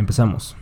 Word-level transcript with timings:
Empezamos. 0.00 0.56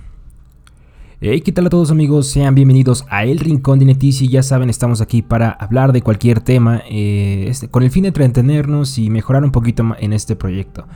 Hey, 1.21 1.42
¿qué 1.42 1.53
tal 1.53 1.67
a 1.67 1.71
todos 1.71 1.92
amigos? 1.92 2.27
Sean 2.27 2.56
bienvenidos 2.56 3.06
a 3.08 3.25
El 3.25 3.38
Rincón 3.38 3.79
de 3.79 3.84
Netici. 3.84 4.29
Ya 4.29 4.42
saben, 4.42 4.68
estamos 4.68 5.00
aquí 5.00 5.22
para 5.22 5.50
hablar 5.50 5.93
de 5.93 6.03
cualquier 6.03 6.41
tema 6.41 6.82
eh, 6.91 7.46
este, 7.48 7.69
con 7.69 7.85
el 7.85 7.93
fin 7.93 8.03
de 8.03 8.09
entretenernos 8.09 8.98
y 8.98 9.11
mejorar 9.11 9.45
un 9.45 9.53
poquito 9.53 9.85
en 10.01 10.12
este 10.12 10.35
proyecto. 10.35 10.88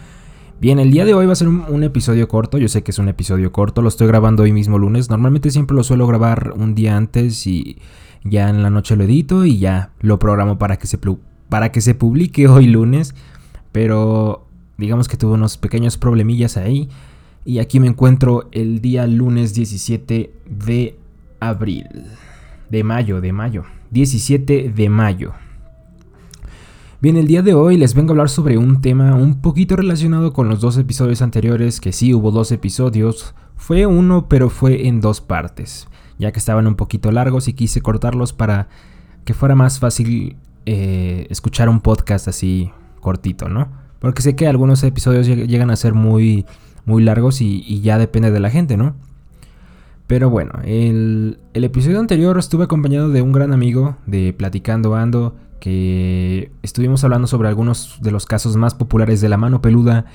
Bien, 0.60 0.80
el 0.80 0.90
día 0.90 1.04
de 1.04 1.14
hoy 1.14 1.26
va 1.26 1.34
a 1.34 1.36
ser 1.36 1.46
un, 1.46 1.84
episodio 1.84 2.26
corto. 2.26 2.58
Yo 2.58 2.66
sé 2.66 2.82
que 2.82 2.90
es 2.90 2.98
un 2.98 3.08
episodio 3.08 3.52
corto, 3.52 3.80
lo 3.80 3.88
estoy 3.88 4.08
grabando 4.08 4.42
hoy 4.42 4.52
mismo 4.52 4.76
lunes. 4.76 5.08
Normalmente 5.08 5.52
siempre 5.52 5.76
lo 5.76 5.84
suelo 5.84 6.08
grabar 6.08 6.52
un 6.56 6.74
día 6.74 6.96
antes 6.96 7.46
y 7.46 7.78
ya 8.24 8.50
en 8.50 8.64
la 8.64 8.70
noche 8.70 8.96
lo 8.96 9.04
edito 9.04 9.44
y 9.44 9.58
ya 9.58 9.92
lo 10.00 10.18
programo 10.18 10.58
para 10.58 10.78
que 10.78 10.88
se, 10.88 10.98
para 11.48 11.70
que 11.70 11.80
se 11.80 11.94
publique 11.94 12.48
hoy 12.48 12.66
lunes. 12.66 13.14
Pero 13.70 14.48
digamos 14.78 15.06
que 15.06 15.16
tuve 15.16 15.34
unos 15.34 15.58
pequeños 15.58 15.96
problemillas 15.96 16.56
ahí. 16.56 16.88
Y 17.44 17.58
aquí 17.58 17.80
me 17.80 17.88
encuentro 17.88 18.48
el 18.52 18.80
día 18.80 19.06
lunes 19.06 19.52
17 19.52 20.32
de 20.48 20.96
abril. 21.40 21.86
De 22.70 22.84
mayo, 22.84 23.20
de 23.20 23.32
mayo. 23.32 23.64
17 23.90 24.72
de 24.74 24.88
mayo. 24.88 25.32
Bien, 27.00 27.16
el 27.16 27.26
día 27.26 27.42
de 27.42 27.52
hoy 27.52 27.76
les 27.76 27.94
vengo 27.94 28.10
a 28.10 28.12
hablar 28.12 28.28
sobre 28.28 28.58
un 28.58 28.80
tema 28.80 29.16
un 29.16 29.40
poquito 29.40 29.74
relacionado 29.74 30.32
con 30.32 30.48
los 30.48 30.60
dos 30.60 30.78
episodios 30.78 31.20
anteriores, 31.20 31.80
que 31.80 31.90
sí 31.90 32.14
hubo 32.14 32.30
dos 32.30 32.52
episodios. 32.52 33.34
Fue 33.56 33.86
uno, 33.86 34.28
pero 34.28 34.48
fue 34.48 34.86
en 34.86 35.00
dos 35.00 35.20
partes, 35.20 35.88
ya 36.20 36.30
que 36.30 36.38
estaban 36.38 36.68
un 36.68 36.76
poquito 36.76 37.10
largos 37.10 37.48
y 37.48 37.54
quise 37.54 37.80
cortarlos 37.80 38.32
para 38.32 38.68
que 39.24 39.34
fuera 39.34 39.56
más 39.56 39.80
fácil 39.80 40.36
eh, 40.64 41.26
escuchar 41.28 41.68
un 41.68 41.80
podcast 41.80 42.28
así 42.28 42.70
cortito, 43.00 43.48
¿no? 43.48 43.68
Porque 43.98 44.22
sé 44.22 44.36
que 44.36 44.46
algunos 44.46 44.84
episodios 44.84 45.26
llegan 45.26 45.70
a 45.72 45.76
ser 45.76 45.94
muy 45.94 46.46
muy 46.84 47.02
largos 47.02 47.40
y, 47.40 47.80
ya 47.80 47.98
depende 47.98 48.30
de 48.30 48.40
la 48.40 48.50
gente, 48.50 48.76
¿no? 48.76 48.94
Pero 50.06 50.30
bueno, 50.30 50.52
el, 50.64 51.38
el, 51.54 51.64
episodio 51.64 51.98
anterior 51.98 52.38
estuve 52.38 52.64
acompañado 52.64 53.08
de 53.08 53.22
un 53.22 53.32
gran 53.32 53.52
amigo 53.52 53.96
de 54.06 54.32
Platicando 54.32 54.94
Ando, 54.94 55.34
que 55.62 56.50
estuvimos 56.62 57.04
hablando 57.04 57.28
sobre 57.28 57.48
algunos 57.48 57.98
de 58.02 58.10
los 58.10 58.26
casos 58.26 58.56
más 58.56 58.74
populares 58.74 59.20
de 59.20 59.28
la 59.28 59.36
mano 59.36 59.62
peluda. 59.62 60.06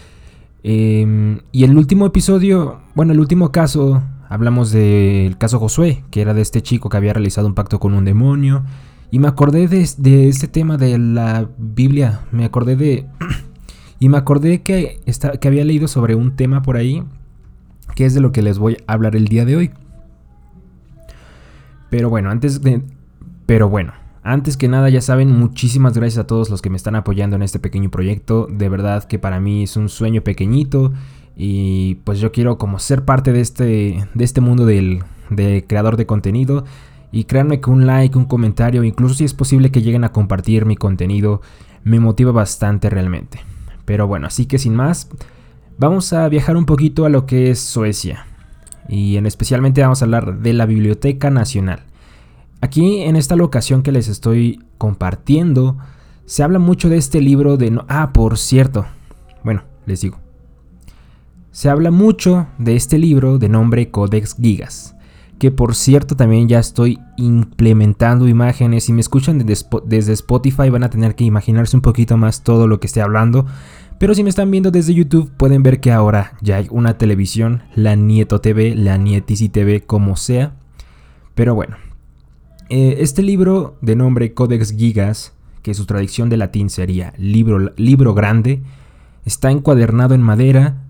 Em, 0.61 1.39
y 1.53 1.63
el 1.63 1.77
último 1.77 2.05
episodio, 2.05 2.81
bueno, 2.95 3.13
el 3.13 3.19
último 3.21 3.53
caso, 3.53 4.03
hablamos 4.27 4.71
del 4.71 5.37
caso 5.37 5.57
Josué, 5.59 6.03
que 6.11 6.19
era 6.19 6.33
de 6.33 6.41
este 6.41 6.61
chico 6.61 6.89
que 6.89 6.97
había 6.97 7.13
realizado 7.13 7.47
un 7.47 7.53
pacto 7.53 7.79
con 7.79 7.93
un 7.93 8.03
demonio. 8.03 8.65
Y 9.09 9.19
me 9.19 9.29
acordé 9.29 9.69
de, 9.69 9.89
de 9.97 10.27
este 10.27 10.49
tema 10.49 10.75
de 10.75 10.97
la 10.97 11.47
Biblia, 11.57 12.25
me 12.33 12.43
acordé 12.43 12.75
de 12.75 13.05
Y 13.99 14.09
me 14.09 14.17
acordé 14.17 14.61
que, 14.61 14.99
que 15.41 15.47
había 15.47 15.65
leído 15.65 15.87
sobre 15.87 16.15
un 16.15 16.35
tema 16.35 16.61
por 16.61 16.77
ahí, 16.77 17.03
que 17.95 18.05
es 18.05 18.13
de 18.13 18.21
lo 18.21 18.31
que 18.31 18.41
les 18.41 18.59
voy 18.59 18.77
a 18.85 18.93
hablar 18.93 19.15
el 19.15 19.27
día 19.27 19.45
de 19.45 19.55
hoy. 19.55 19.71
Pero 21.89 22.09
bueno, 22.09 22.29
antes 22.29 22.61
de... 22.61 22.81
Pero 23.45 23.69
bueno, 23.69 23.93
antes 24.23 24.57
que 24.57 24.67
nada 24.67 24.89
ya 24.89 25.01
saben, 25.01 25.31
muchísimas 25.31 25.97
gracias 25.97 26.19
a 26.19 26.27
todos 26.27 26.49
los 26.49 26.61
que 26.61 26.69
me 26.69 26.75
están 26.77 26.95
apoyando 26.95 27.37
en 27.37 27.43
este 27.43 27.59
pequeño 27.59 27.89
proyecto. 27.89 28.47
De 28.51 28.67
verdad 28.69 29.05
que 29.05 29.19
para 29.19 29.39
mí 29.39 29.63
es 29.63 29.77
un 29.77 29.89
sueño 29.89 30.21
pequeñito. 30.21 30.91
Y 31.35 31.95
pues 32.03 32.19
yo 32.19 32.31
quiero 32.31 32.57
como 32.57 32.79
ser 32.79 33.05
parte 33.05 33.31
de 33.31 33.41
este, 33.41 34.07
de 34.13 34.23
este 34.23 34.41
mundo 34.41 34.65
del 34.65 35.03
de 35.29 35.65
creador 35.65 35.97
de 35.97 36.05
contenido. 36.05 36.65
Y 37.11 37.23
créanme 37.23 37.61
que 37.61 37.69
un 37.69 37.87
like, 37.87 38.17
un 38.17 38.25
comentario, 38.25 38.83
incluso 38.83 39.15
si 39.15 39.23
es 39.23 39.33
posible 39.33 39.71
que 39.71 39.81
lleguen 39.81 40.03
a 40.03 40.11
compartir 40.11 40.65
mi 40.65 40.75
contenido, 40.75 41.41
me 41.83 41.99
motiva 41.99 42.33
bastante 42.33 42.89
realmente. 42.89 43.39
Pero 43.87 44.05
bueno, 44.05 44.27
así 44.27 44.47
que 44.47 44.59
sin 44.59 44.75
más, 44.75 45.07
vamos 45.77 46.11
a 46.11 46.27
viajar 46.27 46.57
un 46.57 46.65
poquito 46.65 47.05
a 47.05 47.09
lo 47.09 47.25
que 47.25 47.49
es 47.49 47.61
Suecia. 47.61 48.25
Y 48.89 49.15
en 49.15 49.25
especialmente 49.25 49.81
vamos 49.81 50.01
a 50.01 50.05
hablar 50.05 50.39
de 50.39 50.51
la 50.51 50.65
Biblioteca 50.65 51.29
Nacional. 51.29 51.85
Aquí 52.59 53.03
en 53.03 53.15
esta 53.15 53.37
locación 53.37 53.83
que 53.83 53.93
les 53.93 54.09
estoy 54.09 54.61
compartiendo, 54.77 55.77
se 56.25 56.43
habla 56.43 56.59
mucho 56.59 56.89
de 56.89 56.97
este 56.97 57.21
libro 57.21 57.55
de... 57.55 57.79
ah, 57.87 58.11
por 58.11 58.37
cierto. 58.37 58.85
Bueno, 59.45 59.63
les 59.85 60.01
digo. 60.01 60.19
Se 61.51 61.69
habla 61.69 61.89
mucho 61.89 62.47
de 62.57 62.75
este 62.75 62.97
libro 62.97 63.37
de 63.37 63.47
nombre 63.47 63.89
Codex 63.89 64.35
Gigas. 64.35 64.96
Que 65.39 65.51
por 65.51 65.75
cierto 65.75 66.15
también 66.15 66.47
ya 66.47 66.59
estoy 66.59 66.99
implementando 67.15 68.27
imágenes. 68.27 68.85
Si 68.85 68.93
me 68.93 69.01
escuchan 69.01 69.45
desde 69.85 70.13
Spotify 70.13 70.69
van 70.69 70.83
a 70.83 70.89
tener 70.89 71.15
que 71.15 71.23
imaginarse 71.23 71.77
un 71.77 71.81
poquito 71.81 72.17
más 72.17 72.43
todo 72.43 72.67
lo 72.67 72.79
que 72.79 72.87
esté 72.87 73.01
hablando. 73.01 73.45
Pero 73.99 74.13
si 74.13 74.23
me 74.23 74.29
están 74.29 74.51
viendo 74.51 74.71
desde 74.71 74.93
YouTube 74.93 75.31
pueden 75.37 75.63
ver 75.63 75.79
que 75.79 75.91
ahora 75.91 76.33
ya 76.41 76.57
hay 76.57 76.67
una 76.69 76.97
televisión, 76.97 77.63
la 77.75 77.95
Nieto 77.95 78.41
TV, 78.41 78.75
la 78.75 78.97
Nietici 78.97 79.49
TV, 79.49 79.81
como 79.81 80.15
sea. 80.15 80.55
Pero 81.33 81.55
bueno, 81.55 81.77
eh, 82.69 82.97
este 82.99 83.23
libro 83.23 83.77
de 83.81 83.95
nombre 83.95 84.33
Codex 84.33 84.75
Gigas, 84.75 85.33
que 85.61 85.73
su 85.73 85.85
traducción 85.85 86.29
de 86.29 86.37
latín 86.37 86.69
sería 86.69 87.13
libro, 87.17 87.73
libro 87.75 88.13
grande, 88.13 88.61
está 89.25 89.51
encuadernado 89.51 90.15
en 90.15 90.21
madera 90.21 90.86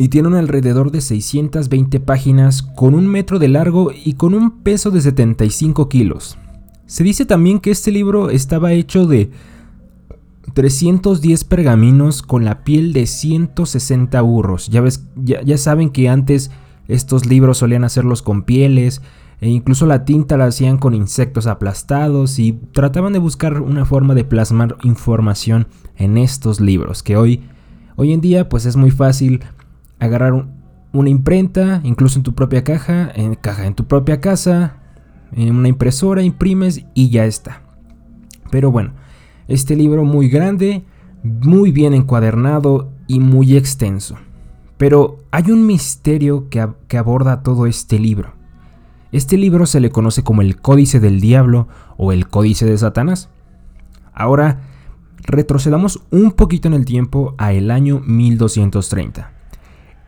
y 0.00 0.08
tiene 0.08 0.38
alrededor 0.38 0.92
de 0.92 1.02
620 1.02 2.00
páginas 2.00 2.62
con 2.62 2.94
un 2.94 3.06
metro 3.06 3.38
de 3.38 3.48
largo 3.48 3.92
y 3.92 4.14
con 4.14 4.32
un 4.32 4.62
peso 4.62 4.90
de 4.90 5.02
75 5.02 5.90
kilos. 5.90 6.38
Se 6.86 7.04
dice 7.04 7.26
también 7.26 7.60
que 7.60 7.70
este 7.70 7.90
libro 7.90 8.30
estaba 8.30 8.72
hecho 8.72 9.06
de 9.06 9.30
310 10.54 11.44
pergaminos 11.44 12.22
con 12.22 12.46
la 12.46 12.64
piel 12.64 12.94
de 12.94 13.06
160 13.06 14.22
burros. 14.22 14.68
Ya, 14.68 14.82
ya, 15.22 15.58
saben 15.58 15.90
que 15.90 16.08
antes 16.08 16.50
estos 16.88 17.26
libros 17.26 17.58
solían 17.58 17.84
hacerlos 17.84 18.22
con 18.22 18.44
pieles 18.44 19.02
e 19.42 19.50
incluso 19.50 19.84
la 19.84 20.06
tinta 20.06 20.38
la 20.38 20.46
hacían 20.46 20.78
con 20.78 20.94
insectos 20.94 21.46
aplastados 21.46 22.38
y 22.38 22.52
trataban 22.72 23.12
de 23.12 23.18
buscar 23.18 23.60
una 23.60 23.84
forma 23.84 24.14
de 24.14 24.24
plasmar 24.24 24.78
información 24.82 25.68
en 25.96 26.16
estos 26.16 26.58
libros 26.58 27.02
que 27.02 27.18
hoy, 27.18 27.42
hoy 27.96 28.14
en 28.14 28.22
día 28.22 28.48
pues 28.48 28.64
es 28.64 28.76
muy 28.76 28.90
fácil 28.90 29.40
agarrar 30.00 30.46
una 30.92 31.10
imprenta, 31.10 31.80
incluso 31.84 32.18
en 32.18 32.24
tu 32.24 32.34
propia 32.34 32.64
caja, 32.64 33.10
en 33.14 33.34
caja 33.34 33.66
en 33.66 33.74
tu 33.74 33.86
propia 33.86 34.20
casa, 34.20 34.76
en 35.32 35.54
una 35.54 35.68
impresora 35.68 36.22
imprimes 36.22 36.84
y 36.94 37.10
ya 37.10 37.24
está. 37.26 37.62
Pero 38.50 38.72
bueno, 38.72 38.92
este 39.46 39.76
libro 39.76 40.04
muy 40.04 40.28
grande, 40.28 40.84
muy 41.22 41.70
bien 41.70 41.94
encuadernado 41.94 42.90
y 43.06 43.20
muy 43.20 43.56
extenso. 43.56 44.16
Pero 44.76 45.18
hay 45.30 45.50
un 45.50 45.66
misterio 45.66 46.48
que, 46.48 46.66
que 46.88 46.98
aborda 46.98 47.42
todo 47.42 47.66
este 47.66 47.98
libro. 47.98 48.32
Este 49.12 49.36
libro 49.36 49.66
se 49.66 49.80
le 49.80 49.90
conoce 49.90 50.24
como 50.24 50.42
el 50.42 50.60
Códice 50.60 51.00
del 51.00 51.20
Diablo 51.20 51.68
o 51.96 52.12
el 52.12 52.28
Códice 52.28 52.64
de 52.64 52.78
Satanás. 52.78 53.28
Ahora, 54.12 54.62
retrocedamos 55.22 56.02
un 56.10 56.32
poquito 56.32 56.68
en 56.68 56.74
el 56.74 56.84
tiempo 56.84 57.34
a 57.36 57.52
el 57.52 57.70
año 57.70 58.00
1230. 58.06 59.39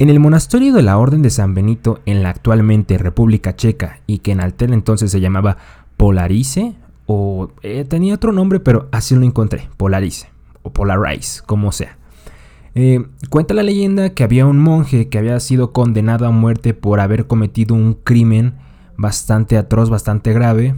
En 0.02 0.10
el 0.10 0.18
monasterio 0.18 0.74
de 0.74 0.82
la 0.82 0.98
Orden 0.98 1.22
de 1.22 1.30
San 1.30 1.54
Benito 1.54 2.00
en 2.06 2.24
la 2.24 2.30
actualmente 2.30 2.98
República 2.98 3.54
Checa 3.54 4.00
y 4.08 4.18
que 4.18 4.32
en 4.32 4.40
aquel 4.40 4.72
entonces 4.72 5.12
se 5.12 5.20
llamaba 5.20 5.58
Polarice 5.96 6.74
o 7.06 7.52
eh, 7.62 7.84
tenía 7.84 8.16
otro 8.16 8.32
nombre, 8.32 8.58
pero 8.58 8.88
así 8.90 9.14
lo 9.14 9.22
encontré, 9.22 9.68
Polarice 9.76 10.28
o 10.64 10.72
Polarize, 10.72 11.42
como 11.46 11.70
sea. 11.70 11.98
Eh, 12.74 13.06
cuenta 13.30 13.54
la 13.54 13.62
leyenda 13.62 14.10
que 14.10 14.24
había 14.24 14.44
un 14.44 14.58
monje 14.58 15.08
que 15.08 15.18
había 15.18 15.38
sido 15.38 15.72
condenado 15.72 16.26
a 16.26 16.32
muerte 16.32 16.74
por 16.74 16.98
haber 16.98 17.28
cometido 17.28 17.76
un 17.76 17.94
crimen 17.94 18.54
bastante 18.96 19.56
atroz, 19.56 19.88
bastante 19.88 20.32
grave, 20.32 20.74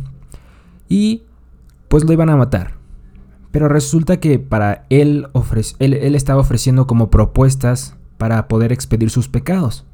y 0.86 1.22
pues 1.88 2.04
lo 2.04 2.12
iban 2.12 2.28
a 2.28 2.36
matar. 2.36 2.74
Pero 3.52 3.68
resulta 3.68 4.20
que 4.20 4.38
para 4.38 4.84
él, 4.90 5.28
él, 5.78 5.94
él 5.94 6.14
estaba 6.14 6.42
ofreciendo 6.42 6.86
como 6.86 7.08
propuestas 7.08 7.96
para 8.18 8.48
poder 8.48 8.72
expedir 8.72 9.10
sus 9.10 9.28
pecados. 9.28 9.84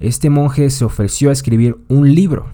Este 0.00 0.30
monje 0.30 0.70
se 0.70 0.84
ofreció 0.84 1.30
a 1.30 1.32
escribir 1.32 1.76
un 1.88 2.14
libro 2.14 2.46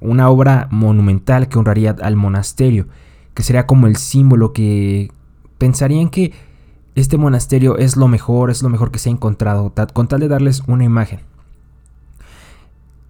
una 0.00 0.28
obra 0.28 0.68
monumental 0.70 1.48
que 1.48 1.58
honraría 1.58 1.96
al 2.02 2.16
monasterio, 2.16 2.86
que 3.34 3.42
sería 3.42 3.66
como 3.66 3.86
el 3.86 3.96
símbolo 3.96 4.52
que 4.52 5.10
pensarían 5.58 6.10
que 6.10 6.32
este 6.94 7.18
monasterio 7.18 7.76
es 7.76 7.96
lo 7.96 8.08
mejor, 8.08 8.50
es 8.50 8.62
lo 8.62 8.68
mejor 8.68 8.90
que 8.90 8.98
se 8.98 9.08
ha 9.08 9.12
encontrado, 9.12 9.72
con 9.92 10.08
tal 10.08 10.20
de 10.20 10.28
darles 10.28 10.62
una 10.66 10.84
imagen. 10.84 11.20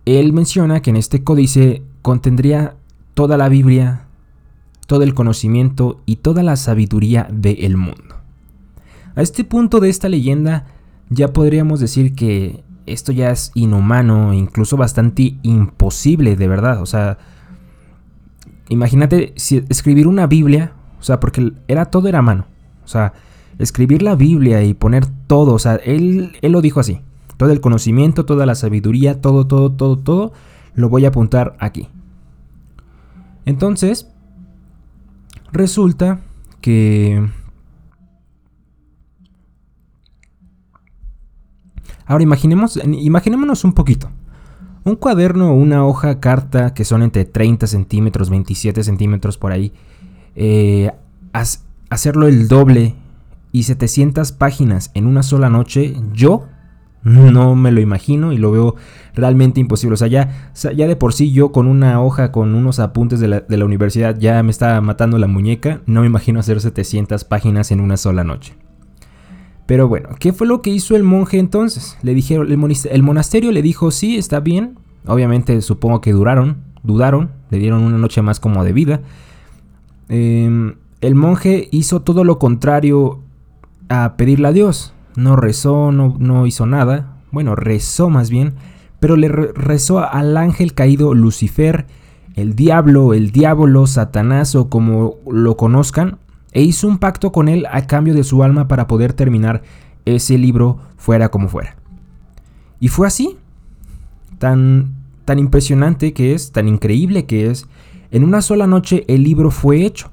Él 0.04 0.32
menciona 0.32 0.82
que 0.82 0.90
en 0.90 0.96
este 0.96 1.22
códice 1.22 1.82
contendría 2.02 2.76
toda 3.14 3.36
la 3.36 3.48
Biblia, 3.48 4.06
todo 4.86 5.02
el 5.02 5.14
conocimiento 5.14 6.00
y 6.06 6.16
toda 6.16 6.42
la 6.42 6.56
sabiduría 6.56 7.28
del 7.30 7.76
mundo. 7.76 8.16
A 9.14 9.22
este 9.22 9.44
punto 9.44 9.80
de 9.80 9.88
esta 9.88 10.08
leyenda 10.08 10.66
ya 11.10 11.32
podríamos 11.32 11.80
decir 11.80 12.14
que 12.14 12.64
esto 12.86 13.12
ya 13.12 13.30
es 13.30 13.50
inhumano, 13.54 14.32
incluso 14.32 14.76
bastante 14.76 15.36
imposible, 15.42 16.36
de 16.36 16.48
verdad. 16.48 16.80
O 16.80 16.86
sea, 16.86 17.18
imagínate 18.68 19.32
si 19.36 19.64
escribir 19.68 20.06
una 20.06 20.26
Biblia, 20.26 20.72
o 20.98 21.02
sea, 21.02 21.20
porque 21.20 21.52
era 21.68 21.86
todo 21.86 22.08
era 22.08 22.22
mano. 22.22 22.46
O 22.84 22.88
sea, 22.88 23.12
escribir 23.58 24.02
la 24.02 24.14
Biblia 24.14 24.62
y 24.62 24.74
poner 24.74 25.06
todo, 25.26 25.54
o 25.54 25.58
sea, 25.58 25.76
él, 25.76 26.32
él 26.42 26.52
lo 26.52 26.60
dijo 26.60 26.80
así. 26.80 27.00
Todo 27.36 27.50
el 27.50 27.60
conocimiento, 27.60 28.24
toda 28.24 28.46
la 28.46 28.54
sabiduría, 28.54 29.20
todo, 29.20 29.46
todo, 29.46 29.72
todo, 29.72 29.98
todo, 29.98 30.32
lo 30.74 30.88
voy 30.88 31.04
a 31.04 31.08
apuntar 31.08 31.56
aquí. 31.58 31.88
Entonces, 33.44 34.08
resulta 35.52 36.20
que... 36.60 37.28
Ahora 42.06 42.22
imaginemos, 42.22 42.78
imaginémonos 42.84 43.64
un 43.64 43.72
poquito. 43.72 44.10
Un 44.84 44.96
cuaderno 44.96 45.50
o 45.50 45.54
una 45.54 45.84
hoja 45.84 46.20
carta 46.20 46.72
que 46.72 46.84
son 46.84 47.02
entre 47.02 47.24
30 47.24 47.66
centímetros, 47.66 48.30
27 48.30 48.84
centímetros 48.84 49.36
por 49.36 49.52
ahí. 49.52 49.72
Eh, 50.36 50.92
hacerlo 51.90 52.28
el 52.28 52.46
doble 52.48 52.94
y 53.52 53.64
700 53.64 54.32
páginas 54.32 54.90
en 54.94 55.06
una 55.06 55.22
sola 55.22 55.50
noche, 55.50 55.96
yo 56.12 56.46
no 57.06 57.54
me 57.54 57.70
lo 57.70 57.80
imagino 57.80 58.32
y 58.32 58.38
lo 58.38 58.50
veo 58.50 58.74
realmente 59.14 59.60
imposible. 59.60 59.94
O 59.94 59.96
sea, 59.96 60.08
ya, 60.08 60.52
ya 60.54 60.88
de 60.88 60.96
por 60.96 61.12
sí 61.12 61.32
yo 61.32 61.52
con 61.52 61.68
una 61.68 62.02
hoja, 62.02 62.32
con 62.32 62.54
unos 62.54 62.80
apuntes 62.80 63.20
de 63.20 63.28
la, 63.28 63.64
universidad, 63.64 64.18
ya 64.18 64.42
me 64.42 64.50
está 64.50 64.80
matando 64.80 65.16
la 65.18 65.28
muñeca. 65.28 65.80
No 65.86 66.00
me 66.00 66.06
imagino 66.08 66.40
hacer 66.40 66.60
700 66.60 67.24
páginas 67.24 67.70
en 67.70 67.80
una 67.80 67.96
sola 67.96 68.24
noche. 68.24 68.54
Pero 69.66 69.88
bueno, 69.88 70.10
¿qué 70.20 70.32
fue 70.32 70.46
lo 70.46 70.62
que 70.62 70.70
hizo 70.70 70.94
el 70.94 71.02
monje 71.02 71.38
entonces? 71.38 71.98
Le 72.02 72.14
dijeron, 72.14 72.48
el 72.50 73.02
monasterio 73.02 73.50
le 73.50 73.62
dijo, 73.62 73.90
sí, 73.90 74.16
está 74.16 74.40
bien. 74.40 74.78
Obviamente 75.06 75.60
supongo 75.60 76.00
que 76.00 76.12
duraron, 76.12 76.58
dudaron, 76.82 77.30
le 77.50 77.58
dieron 77.58 77.82
una 77.82 77.98
noche 77.98 78.22
más 78.22 78.38
como 78.38 78.64
de 78.64 78.72
vida. 78.72 79.00
Em, 80.08 80.76
el 81.00 81.14
monje 81.16 81.68
hizo 81.72 82.02
todo 82.02 82.22
lo 82.24 82.38
contrario 82.38 83.20
a 83.88 84.16
pedirle 84.16 84.48
a 84.48 84.52
Dios. 84.52 84.94
No 85.16 85.34
rezó, 85.34 85.90
no, 85.90 86.16
no 86.18 86.46
hizo 86.46 86.66
nada. 86.66 87.16
Bueno, 87.32 87.56
rezó 87.56 88.08
más 88.08 88.30
bien. 88.30 88.54
Pero 89.00 89.16
le 89.16 89.28
rezó 89.28 89.98
al 89.98 90.36
ángel 90.36 90.74
caído 90.74 91.12
Lucifer, 91.14 91.86
el 92.34 92.54
diablo, 92.54 93.14
el 93.14 93.30
diablo, 93.30 93.86
Satanás 93.86 94.54
o 94.54 94.68
como 94.68 95.16
lo 95.30 95.56
conozcan. 95.56 96.18
E 96.56 96.62
hizo 96.62 96.88
un 96.88 96.96
pacto 96.96 97.32
con 97.32 97.50
él 97.50 97.66
a 97.70 97.86
cambio 97.86 98.14
de 98.14 98.24
su 98.24 98.42
alma 98.42 98.66
para 98.66 98.86
poder 98.86 99.12
terminar 99.12 99.60
ese 100.06 100.38
libro 100.38 100.78
fuera 100.96 101.28
como 101.28 101.50
fuera. 101.50 101.76
Y 102.80 102.88
fue 102.88 103.06
así. 103.06 103.36
Tan, 104.38 104.94
tan 105.26 105.38
impresionante 105.38 106.14
que 106.14 106.32
es, 106.32 106.52
tan 106.52 106.66
increíble 106.66 107.26
que 107.26 107.50
es. 107.50 107.66
En 108.10 108.24
una 108.24 108.40
sola 108.40 108.66
noche 108.66 109.04
el 109.06 109.22
libro 109.22 109.50
fue 109.50 109.84
hecho. 109.84 110.10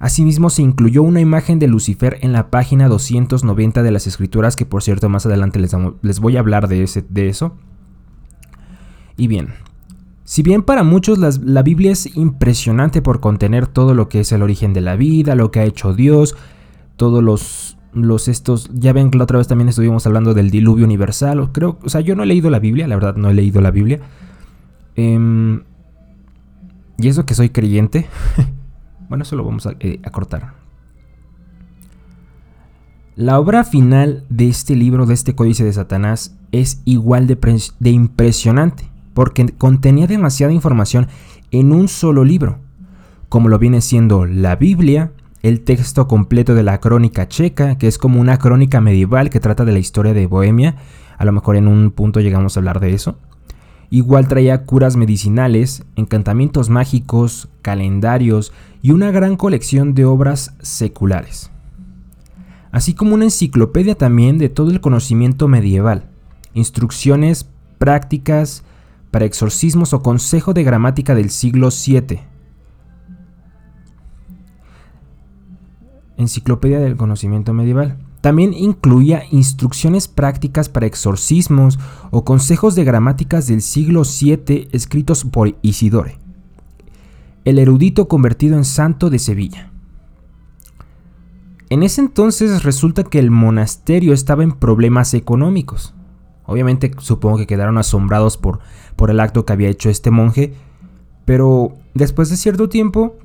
Asimismo, 0.00 0.50
se 0.50 0.62
incluyó 0.62 1.04
una 1.04 1.20
imagen 1.20 1.60
de 1.60 1.68
Lucifer 1.68 2.18
en 2.22 2.32
la 2.32 2.50
página 2.50 2.88
290 2.88 3.84
de 3.84 3.90
las 3.92 4.08
escrituras, 4.08 4.56
que 4.56 4.66
por 4.66 4.82
cierto 4.82 5.08
más 5.08 5.26
adelante 5.26 5.60
les, 5.60 6.18
voy 6.18 6.36
a 6.38 6.40
hablar 6.40 6.66
de, 6.66 6.82
ese, 6.82 7.04
de, 7.08 7.28
eso. 7.28 7.54
Y 9.16 9.28
bien, 9.28 9.50
si 10.30 10.44
bien 10.44 10.62
para 10.62 10.84
muchos 10.84 11.18
la 11.18 11.62
Biblia 11.64 11.90
es 11.90 12.16
impresionante 12.16 13.02
por 13.02 13.18
contener 13.18 13.66
todo 13.66 13.94
lo 13.94 14.08
que 14.08 14.20
es 14.20 14.30
el 14.30 14.44
origen 14.44 14.72
de 14.72 14.80
la 14.80 14.94
vida, 14.94 15.34
lo 15.34 15.50
que 15.50 15.58
ha 15.58 15.64
hecho 15.64 15.92
Dios, 15.92 16.36
todos 16.94 17.20
los, 17.20 17.76
los 17.92 18.28
estos, 18.28 18.70
ya 18.72 18.92
ven 18.92 19.10
que 19.10 19.18
la 19.18 19.24
otra 19.24 19.38
vez 19.38 19.48
también 19.48 19.68
estuvimos 19.68 20.06
hablando 20.06 20.32
del 20.32 20.52
diluvio 20.52 20.84
universal, 20.84 21.50
creo, 21.50 21.80
o 21.82 21.88
sea, 21.88 22.00
yo 22.00 22.14
no 22.14 22.22
he 22.22 22.26
leído 22.26 22.48
la 22.48 22.60
Biblia, 22.60 22.86
la 22.86 22.94
verdad 22.94 23.16
no 23.16 23.28
he 23.28 23.34
leído 23.34 23.60
la 23.60 23.72
Biblia. 23.72 23.98
Em, 24.94 25.64
y 26.96 27.08
eso 27.08 27.26
que 27.26 27.34
soy 27.34 27.48
creyente. 27.48 28.06
Bueno, 29.08 29.24
eso 29.24 29.34
lo 29.34 29.42
vamos 29.42 29.66
eh, 29.80 29.98
a, 30.04 30.10
cortar. 30.10 30.52
La 33.16 33.40
obra 33.40 33.64
final 33.64 34.24
de 34.28 34.48
este 34.48 34.76
libro, 34.76 35.04
de 35.04 35.14
este 35.14 35.34
códice 35.34 35.64
de 35.64 35.72
Satanás, 35.72 36.36
es 36.52 36.80
igual 36.84 37.26
de, 37.26 37.90
impresionante, 37.90 38.89
porque 39.14 39.46
contenía 39.56 40.06
demasiada 40.06 40.52
información 40.52 41.08
en 41.50 41.72
un 41.72 41.88
solo 41.88 42.24
libro, 42.24 42.58
como 43.28 43.48
lo 43.48 43.58
viene 43.58 43.80
siendo 43.80 44.26
la 44.26 44.56
Biblia, 44.56 45.12
el 45.42 45.62
texto 45.62 46.06
completo 46.06 46.54
de 46.54 46.62
la 46.62 46.80
crónica 46.80 47.28
checa, 47.28 47.78
que 47.78 47.86
es 47.86 47.98
como 47.98 48.20
una 48.20 48.38
crónica 48.38 48.80
medieval 48.80 49.30
que 49.30 49.40
trata 49.40 49.64
de 49.64 49.72
la 49.72 49.78
historia 49.78 50.14
de 50.14 50.26
Bohemia, 50.26 50.76
a 51.18 51.24
lo 51.24 51.32
mejor 51.32 51.56
en 51.56 51.68
un 51.68 51.90
punto 51.90 52.20
llegamos 52.20 52.56
a 52.56 52.60
hablar 52.60 52.80
de 52.80 52.92
eso, 52.94 53.16
Igual 53.92 54.28
traía 54.28 54.66
curas 54.66 54.96
medicinales, 54.96 55.82
encantamientos 55.96 56.70
mágicos, 56.70 57.48
calendarios 57.60 58.52
y 58.82 58.92
una 58.92 59.10
gran 59.10 59.36
colección 59.36 59.94
de 59.94 60.04
obras 60.04 60.54
seculares. 60.60 61.50
Así 62.70 62.94
como 62.94 63.14
una 63.14 63.24
enciclopedia 63.24 63.96
también 63.96 64.38
de 64.38 64.48
todo 64.48 64.70
el 64.70 64.80
conocimiento 64.80 65.48
medieval, 65.48 66.04
instrucciones 66.54 67.50
prácticas 67.78 68.62
para 69.10 69.24
exorcismos 69.24 69.92
o 69.92 70.02
consejo 70.02 70.54
de 70.54 70.64
gramática 70.64 71.14
del 71.14 71.30
siglo 71.30 71.68
VII. 71.70 72.20
Enciclopedia 76.16 76.80
del 76.80 76.96
conocimiento 76.96 77.52
medieval. 77.52 77.98
También 78.20 78.52
incluía 78.52 79.22
instrucciones 79.30 80.06
prácticas 80.06 80.68
para 80.68 80.86
exorcismos 80.86 81.78
o 82.10 82.24
consejos 82.24 82.74
de 82.74 82.84
gramáticas 82.84 83.46
del 83.46 83.62
siglo 83.62 84.02
VII 84.02 84.68
escritos 84.72 85.24
por 85.24 85.56
Isidore, 85.62 86.18
el 87.46 87.58
erudito 87.58 88.08
convertido 88.08 88.58
en 88.58 88.64
santo 88.64 89.08
de 89.08 89.18
Sevilla. 89.18 89.72
En 91.70 91.82
ese 91.82 92.02
entonces 92.02 92.64
resulta 92.64 93.04
que 93.04 93.20
el 93.20 93.30
monasterio 93.30 94.12
estaba 94.12 94.42
en 94.42 94.52
problemas 94.52 95.14
económicos. 95.14 95.94
Obviamente 96.50 96.90
supongo 96.98 97.38
que 97.38 97.46
quedaron 97.46 97.78
asombrados 97.78 98.36
por, 98.36 98.58
por 98.96 99.10
el 99.10 99.20
acto 99.20 99.46
que 99.46 99.52
había 99.52 99.68
hecho 99.68 99.88
este 99.88 100.10
monje, 100.10 100.52
pero 101.24 101.74
después 101.94 102.28
de 102.28 102.36
cierto 102.36 102.68
tiempo 102.68 103.16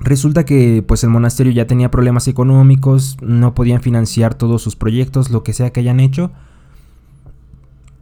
Resulta 0.00 0.46
que 0.46 0.82
pues 0.86 1.04
el 1.04 1.10
monasterio 1.10 1.52
ya 1.52 1.66
tenía 1.66 1.90
problemas 1.90 2.26
económicos, 2.26 3.18
no 3.20 3.54
podían 3.54 3.82
financiar 3.82 4.34
todos 4.34 4.62
sus 4.62 4.74
proyectos, 4.74 5.30
lo 5.30 5.42
que 5.42 5.52
sea 5.52 5.70
que 5.70 5.80
hayan 5.80 6.00
hecho. 6.00 6.30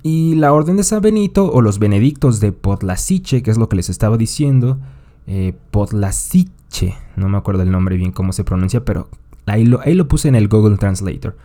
Y 0.05 0.37
la 0.37 0.53
orden 0.53 0.77
de 0.77 0.85
San 0.85 1.03
Benito 1.03 1.51
o 1.51 1.61
los 1.61 1.81
benedictos 1.81 2.39
de 2.39 2.53
Podlasiche, 2.53 3.43
que 3.43 3.51
es 3.51 3.59
lo 3.59 3.69
que 3.69 3.75
les 3.75 3.91
estaba 3.91 4.17
diciendo, 4.17 4.79
eh, 5.27 5.57
no 7.17 7.29
me 7.29 7.37
acuerdo 7.37 7.63
el 7.63 7.73
nombre 7.73 7.97
bien 7.97 8.13
cómo 8.13 8.33
se 8.33 8.45
pronuncia, 8.45 8.85
pero 8.85 9.09
ahí 9.47 9.65
lo, 9.65 9.81
ahí 9.81 9.95
lo 9.95 10.07
puse 10.07 10.29
en 10.29 10.37
el 10.37 10.47
Google 10.47 10.77
Translator. 10.77 11.37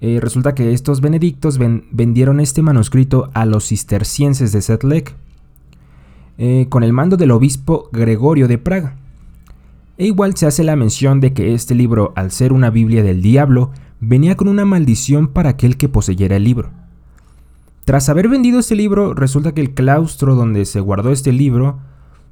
Eh, 0.00 0.18
resulta 0.20 0.54
que 0.54 0.72
estos 0.72 1.00
benedictos 1.00 1.58
vendieron 1.58 2.38
este 2.40 2.62
manuscrito 2.62 3.30
a 3.34 3.44
los 3.46 3.68
cistercienses 3.68 4.52
de 4.52 4.62
Setlec 4.62 5.16
eh, 6.38 6.66
con 6.68 6.84
el 6.84 6.92
mando 6.92 7.16
del 7.16 7.32
obispo 7.32 7.88
Gregorio 7.92 8.46
de 8.46 8.58
Praga. 8.58 8.96
E 9.96 10.06
igual 10.06 10.36
se 10.36 10.46
hace 10.46 10.62
la 10.62 10.76
mención 10.76 11.18
de 11.20 11.32
que 11.32 11.52
este 11.54 11.74
libro, 11.74 12.12
al 12.14 12.30
ser 12.30 12.52
una 12.52 12.70
Biblia 12.70 13.02
del 13.02 13.20
diablo, 13.22 13.72
venía 13.98 14.36
con 14.36 14.46
una 14.46 14.64
maldición 14.64 15.26
para 15.26 15.50
aquel 15.50 15.76
que 15.76 15.88
poseyera 15.88 16.36
el 16.36 16.44
libro. 16.44 16.70
Tras 17.84 18.08
haber 18.08 18.28
vendido 18.28 18.60
este 18.60 18.76
libro, 18.76 19.14
resulta 19.14 19.52
que 19.52 19.60
el 19.60 19.74
claustro 19.74 20.36
donde 20.36 20.64
se 20.66 20.78
guardó 20.78 21.10
este 21.10 21.32
libro 21.32 21.80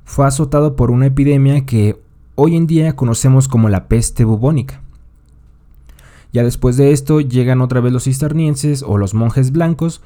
fue 0.05 0.27
azotado 0.27 0.77
por 0.77 0.93
una 0.93 1.07
epidemia 1.07 1.67
que 1.67 2.01
hoy 2.37 2.55
en 2.55 2.69
día 2.69 2.95
conocemos 2.95 3.49
como 3.49 3.69
la 3.69 3.89
peste 3.89 4.25
bubónica. 4.25 4.83
Ya 6.37 6.45
después 6.45 6.77
de 6.77 6.93
esto 6.93 7.23
llegan 7.23 7.63
otra 7.63 7.81
vez 7.81 7.95
los 7.95 8.05
cisternienses 8.05 8.83
o 8.83 8.99
los 8.99 9.15
monjes 9.15 9.53
blancos 9.53 10.03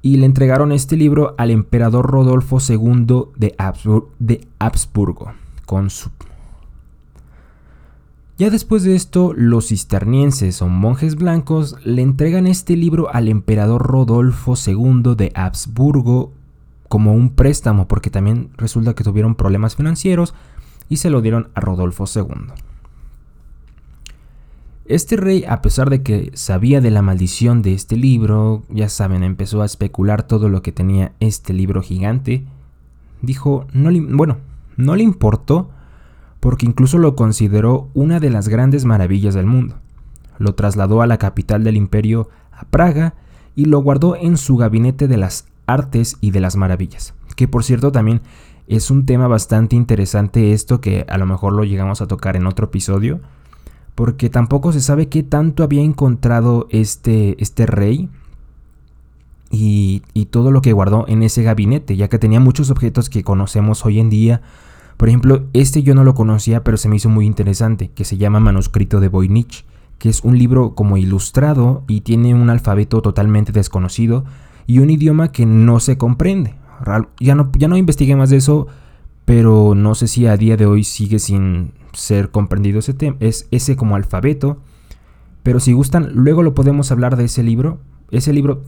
y 0.00 0.16
le 0.16 0.24
entregaron 0.24 0.72
este 0.72 0.96
libro 0.96 1.34
al 1.36 1.50
emperador 1.50 2.10
Rodolfo 2.10 2.60
II 2.66 3.24
de, 3.36 3.54
Habsburgo, 4.58 5.32
con 5.66 5.90
su 5.90 6.08
ya 8.38 8.48
después 8.48 8.84
de 8.84 8.96
esto, 8.96 9.34
los 9.36 9.68
cisternienses 9.68 10.62
o 10.62 10.68
monjes 10.68 11.16
blancos 11.16 11.76
le 11.84 12.00
entregan 12.00 12.46
este 12.46 12.74
libro 12.74 13.14
al 13.14 13.28
emperador 13.28 13.82
Rodolfo 13.82 14.54
II 14.56 15.14
de 15.14 15.30
Habsburgo 15.34 16.32
como 16.88 17.12
un 17.12 17.34
préstamo, 17.34 17.86
porque 17.86 18.08
también 18.08 18.48
resulta 18.56 18.94
que 18.94 19.04
tuvieron 19.04 19.34
problemas 19.34 19.76
financieros 19.76 20.32
y 20.88 20.96
se 20.96 21.10
lo 21.10 21.20
dieron 21.20 21.50
a 21.54 21.60
Rodolfo 21.60 22.06
II. 22.14 22.46
Este 24.88 25.16
rey, 25.16 25.44
a 25.48 25.62
pesar 25.62 25.90
de 25.90 26.02
que 26.02 26.30
sabía 26.34 26.80
de 26.80 26.92
la 26.92 27.02
maldición 27.02 27.60
de 27.60 27.74
este 27.74 27.96
libro, 27.96 28.62
ya 28.68 28.88
saben, 28.88 29.24
empezó 29.24 29.62
a 29.62 29.66
especular 29.66 30.22
todo 30.22 30.48
lo 30.48 30.62
que 30.62 30.70
tenía 30.70 31.12
este 31.18 31.52
libro 31.52 31.82
gigante, 31.82 32.44
dijo, 33.20 33.66
no 33.72 33.90
bueno, 34.16 34.38
no 34.76 34.94
le 34.94 35.02
importó 35.02 35.70
porque 36.38 36.66
incluso 36.66 36.98
lo 36.98 37.16
consideró 37.16 37.88
una 37.94 38.20
de 38.20 38.30
las 38.30 38.46
grandes 38.46 38.84
maravillas 38.84 39.34
del 39.34 39.46
mundo. 39.46 39.74
Lo 40.38 40.54
trasladó 40.54 41.02
a 41.02 41.08
la 41.08 41.18
capital 41.18 41.64
del 41.64 41.76
imperio, 41.76 42.28
a 42.52 42.64
Praga, 42.66 43.14
y 43.56 43.64
lo 43.64 43.80
guardó 43.80 44.14
en 44.14 44.36
su 44.36 44.56
gabinete 44.56 45.08
de 45.08 45.16
las 45.16 45.46
artes 45.66 46.16
y 46.20 46.30
de 46.30 46.38
las 46.38 46.54
maravillas, 46.54 47.14
que 47.34 47.48
por 47.48 47.64
cierto 47.64 47.90
también 47.90 48.20
es 48.68 48.92
un 48.92 49.04
tema 49.04 49.26
bastante 49.26 49.74
interesante 49.74 50.52
esto 50.52 50.80
que 50.80 51.04
a 51.08 51.18
lo 51.18 51.26
mejor 51.26 51.54
lo 51.54 51.64
llegamos 51.64 52.00
a 52.02 52.06
tocar 52.06 52.36
en 52.36 52.46
otro 52.46 52.66
episodio, 52.66 53.20
porque 53.96 54.30
tampoco 54.30 54.72
se 54.72 54.80
sabe 54.80 55.08
qué 55.08 55.24
tanto 55.24 55.64
había 55.64 55.82
encontrado 55.82 56.68
este, 56.70 57.42
este 57.42 57.66
rey 57.66 58.08
y, 59.50 60.02
y, 60.12 60.26
todo 60.26 60.50
lo 60.50 60.60
que 60.60 60.74
guardó 60.74 61.06
en 61.08 61.22
ese 61.22 61.42
gabinete, 61.42 61.96
ya 61.96 62.08
que 62.08 62.18
tenía 62.18 62.38
muchos 62.38 62.70
objetos 62.70 63.08
que 63.08 63.24
conocemos 63.24 63.84
hoy 63.86 63.98
en 63.98 64.10
día. 64.10 64.42
Por 64.98 65.08
ejemplo, 65.08 65.44
este 65.54 65.82
yo 65.82 65.94
no 65.94 66.04
lo 66.04 66.14
conocía, 66.14 66.62
pero 66.62 66.76
se 66.76 66.88
me 66.88 66.96
hizo 66.96 67.08
muy 67.08 67.24
interesante, 67.26 67.90
que 67.94 68.04
se 68.04 68.18
llama 68.18 68.38
Manuscrito 68.38 69.00
de 69.00 69.08
Voynich, 69.08 69.64
que 69.98 70.10
es 70.10 70.20
un 70.22 70.38
libro 70.38 70.74
como 70.74 70.98
ilustrado 70.98 71.82
y 71.88 72.02
tiene 72.02 72.34
un 72.34 72.50
alfabeto 72.50 73.00
totalmente 73.00 73.52
desconocido 73.52 74.24
y 74.66 74.80
un 74.80 74.90
idioma 74.90 75.32
que 75.32 75.46
no 75.46 75.80
se 75.80 75.96
comprende. 75.96 76.54
Ya 77.18 77.34
no, 77.34 77.50
ya 77.56 77.68
no 77.68 77.78
investigué 77.78 78.14
más 78.14 78.28
de 78.28 78.36
eso, 78.36 78.66
pero 79.26 79.74
no 79.74 79.94
sé 79.96 80.06
si 80.06 80.26
a 80.26 80.36
día 80.36 80.56
de 80.56 80.66
hoy 80.66 80.84
sigue 80.84 81.18
sin 81.18 81.72
ser 81.92 82.30
comprendido 82.30 82.78
ese 82.78 82.94
tema, 82.94 83.16
es 83.20 83.48
ese 83.50 83.76
como 83.76 83.96
alfabeto. 83.96 84.58
Pero 85.42 85.60
si 85.60 85.72
gustan, 85.72 86.12
luego 86.14 86.42
lo 86.42 86.54
podemos 86.54 86.90
hablar 86.92 87.16
de 87.16 87.24
ese 87.24 87.42
libro. 87.42 87.78
Ese 88.12 88.32
libro, 88.32 88.62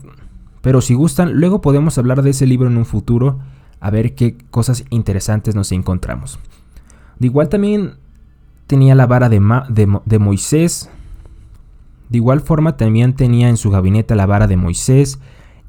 pero 0.61 0.81
si 0.81 0.93
gustan, 0.93 1.33
luego 1.39 1.61
podemos 1.61 1.97
hablar 1.97 2.21
de 2.23 2.31
ese 2.31 2.45
libro 2.45 2.67
en 2.67 2.75
un 2.75 2.85
futuro, 2.85 3.39
a 3.79 3.89
ver 3.89 4.15
qué 4.15 4.37
cosas 4.51 4.83
interesantes 4.89 5.55
nos 5.55 5.71
encontramos. 5.71 6.39
De 7.19 7.27
igual 7.27 7.47
también 7.47 7.93
tenía 8.67 8.95
la 8.95 9.07
vara 9.07 9.29
de, 9.29 9.39
de 10.05 10.19
Moisés. 10.19 10.89
De 12.09 12.17
igual 12.17 12.41
forma 12.41 12.75
también 12.75 13.13
tenía 13.13 13.47
en 13.47 13.55
su 13.55 13.69
gabinete 13.69 14.13
la 14.15 14.25
vara 14.25 14.47
de 14.47 14.57
Moisés, 14.57 15.19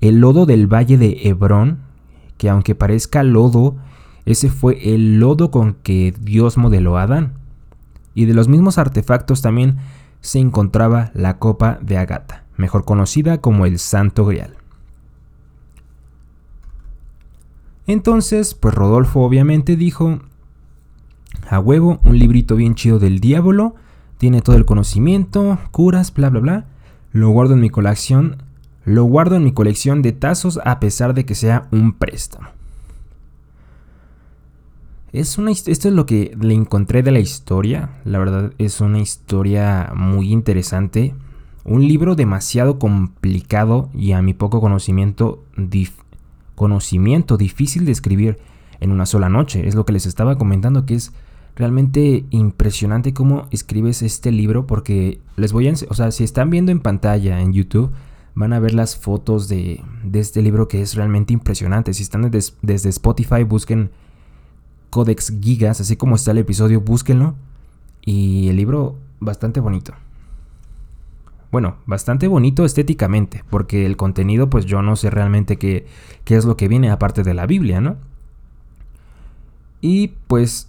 el 0.01 0.19
lodo 0.19 0.47
del 0.47 0.67
valle 0.67 0.99
de 0.99 1.29
Hebrón, 1.29 1.79
que 2.39 2.49
aunque 2.49 2.75
parezca 2.75 3.23
lodo, 3.23 3.77
ese 4.31 4.51
fue 4.51 4.95
el 4.95 5.21
lodo 5.21 5.51
con 5.51 5.75
que 5.75 6.15
Dios 6.21 6.57
modeló 6.57 6.99
a 6.99 7.03
Adán. 7.03 7.35
Y 8.15 8.25
de 8.25 8.35
los 8.35 8.49
mismos 8.49 8.79
artefactos 8.79 9.43
también 9.43 9.79
se 10.21 10.39
encontraba 10.39 11.11
la 11.15 11.39
copa 11.39 11.79
de 11.81 11.97
Agata, 11.97 12.45
mejor 12.57 12.85
conocida 12.85 13.41
como 13.41 13.67
el 13.67 13.79
Santo 13.79 14.27
Grial. 14.27 14.57
Entonces, 17.87 18.55
pues 18.55 18.75
Rodolfo 18.75 19.21
obviamente 19.21 19.77
dijo, 19.77 20.21
a 21.49 21.59
huevo, 21.59 21.99
un 22.05 22.19
librito 22.19 22.55
bien 22.57 22.75
chido 22.75 22.99
del 22.99 23.21
diablo, 23.21 23.75
tiene 24.19 24.43
todo 24.43 24.57
el 24.57 24.67
conocimiento, 24.67 25.59
curas, 25.71 26.13
bla 26.13 26.29
bla 26.29 26.41
bla, 26.41 26.67
lo 27.13 27.31
guardo 27.31 27.55
en 27.55 27.61
mi 27.61 27.71
colección, 27.71 28.43
lo 28.85 29.05
guardo 29.05 29.37
en 29.37 29.45
mi 29.45 29.53
colección 29.53 30.03
de 30.03 30.13
tazos 30.13 30.61
a 30.65 30.79
pesar 30.79 31.15
de 31.15 31.25
que 31.25 31.35
sea 31.35 31.69
un 31.73 31.95
préstamo. 31.95 32.60
Es 35.13 35.39
una, 35.39 35.51
esto 35.51 35.71
es 35.71 35.95
lo 35.95 36.07
que 36.07 36.37
le 36.41 36.55
encontré 36.55 37.03
de 37.03 37.11
la 37.11 37.19
historia. 37.19 37.91
La 38.05 38.19
verdad 38.19 38.53
es 38.59 38.81
una 38.81 39.01
historia 39.01 39.93
muy 39.95 40.33
interesante. 40.33 41.15
Un 41.65 41.87
libro 41.87 42.15
demasiado 42.15 42.79
complicado 42.79 43.91
y 43.93 44.13
a 44.13 44.23
mi 44.23 44.35
poco 44.35 44.61
conocimiento, 44.61 45.45
conocimiento 46.55 47.37
difícil 47.37 47.85
de 47.85 47.93
escribir 47.93 48.39
en 48.79 48.93
una 48.93 49.05
sola 49.05 49.29
noche. 49.29 49.67
Es 49.67 49.75
lo 49.75 49.85
que 49.85 49.93
les 49.93 50.07
estaba 50.07 50.39
comentando 50.39 50.87
que 50.87 50.95
es 50.95 51.13
realmente 51.57 52.25
impresionante 52.31 53.13
cómo 53.13 53.47
escribes 53.51 54.03
este 54.03 54.31
libro 54.31 54.67
porque 54.67 55.21
les 55.37 55.53
voy 55.53 55.69
a... 55.69 55.75
O 55.89 55.95
sea, 55.95 56.13
si 56.13 56.23
están 56.23 56.51
viendo 56.51 56.71
en 56.71 56.81
pantalla 56.81 57.41
en 57.41 57.53
YouTube 57.53 57.91
van 58.35 58.53
a 58.53 58.61
ver 58.61 58.75
las 58.75 58.97
fotos 58.97 59.49
de, 59.49 59.83
este 60.13 60.41
libro 60.41 60.69
que 60.69 60.81
es 60.81 60.95
realmente 60.95 61.33
impresionante. 61.33 61.93
Si 61.95 62.05
están 62.05 62.31
desde 62.31 62.89
Spotify 62.89 63.43
busquen 63.43 63.91
Codex 64.91 65.33
Gigas, 65.41 65.81
así 65.81 65.97
como 65.97 66.17
está 66.17 66.33
el 66.33 66.39
episodio, 66.39 66.81
búsquenlo. 66.81 67.35
Y 68.05 68.49
el 68.49 68.57
libro 68.57 68.97
bastante 69.21 69.61
bonito. 69.61 69.95
Bueno, 71.51 71.77
bastante 71.87 72.29
bonito 72.29 72.65
estéticamente, 72.65 73.45
porque 73.51 73.85
el 73.87 73.97
contenido 73.97 74.51
pues 74.51 74.67
yo 74.67 74.83
no 74.83 74.95
sé 74.95 75.11
realmente 75.11 75.59
qué, 75.59 75.87
es 76.27 76.45
lo 76.45 76.57
que 76.57 76.69
viene 76.69 76.91
aparte 76.91 77.23
de 77.23 77.35
la 77.35 77.47
Biblia, 77.47 77.81
¿no? 77.81 77.97
Y 79.81 80.09
pues... 80.27 80.69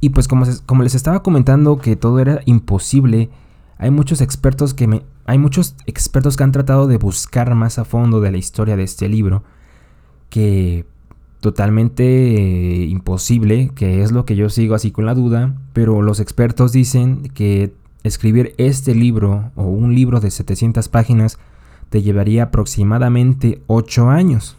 Y 0.00 0.08
pues 0.10 0.26
como, 0.26 0.46
como 0.66 0.82
les 0.82 0.94
estaba 0.94 1.22
comentando 1.22 1.78
que 1.78 1.94
todo 1.94 2.18
era 2.18 2.40
imposible, 2.44 3.30
hay 3.78 3.90
muchos 3.90 4.20
expertos 4.20 4.74
que 4.74 4.88
me, 4.88 5.02
hay 5.26 5.38
muchos 5.38 5.76
expertos 5.86 6.36
que 6.36 6.42
han 6.42 6.52
tratado 6.52 6.88
de 6.88 6.98
buscar 6.98 7.54
más 7.54 7.78
a 7.78 7.84
fondo 7.84 8.20
de 8.20 8.32
la 8.32 8.38
historia 8.38 8.76
de 8.76 8.82
este 8.82 9.08
libro 9.08 9.44
que 10.28 10.86
totalmente 11.42 12.04
eh, 12.04 12.86
imposible, 12.86 13.72
que 13.74 14.02
es 14.02 14.12
lo 14.12 14.24
que 14.24 14.36
yo 14.36 14.48
sigo 14.48 14.76
así 14.76 14.92
con 14.92 15.06
la 15.06 15.14
duda, 15.14 15.54
pero 15.72 16.00
los 16.00 16.20
expertos 16.20 16.70
dicen 16.70 17.30
que 17.34 17.74
escribir 18.04 18.54
este 18.58 18.94
libro 18.94 19.50
o 19.56 19.64
un 19.64 19.92
libro 19.92 20.20
de 20.20 20.30
700 20.30 20.88
páginas 20.88 21.38
te 21.90 22.00
llevaría 22.00 22.44
aproximadamente 22.44 23.60
8 23.66 24.08
años. 24.08 24.56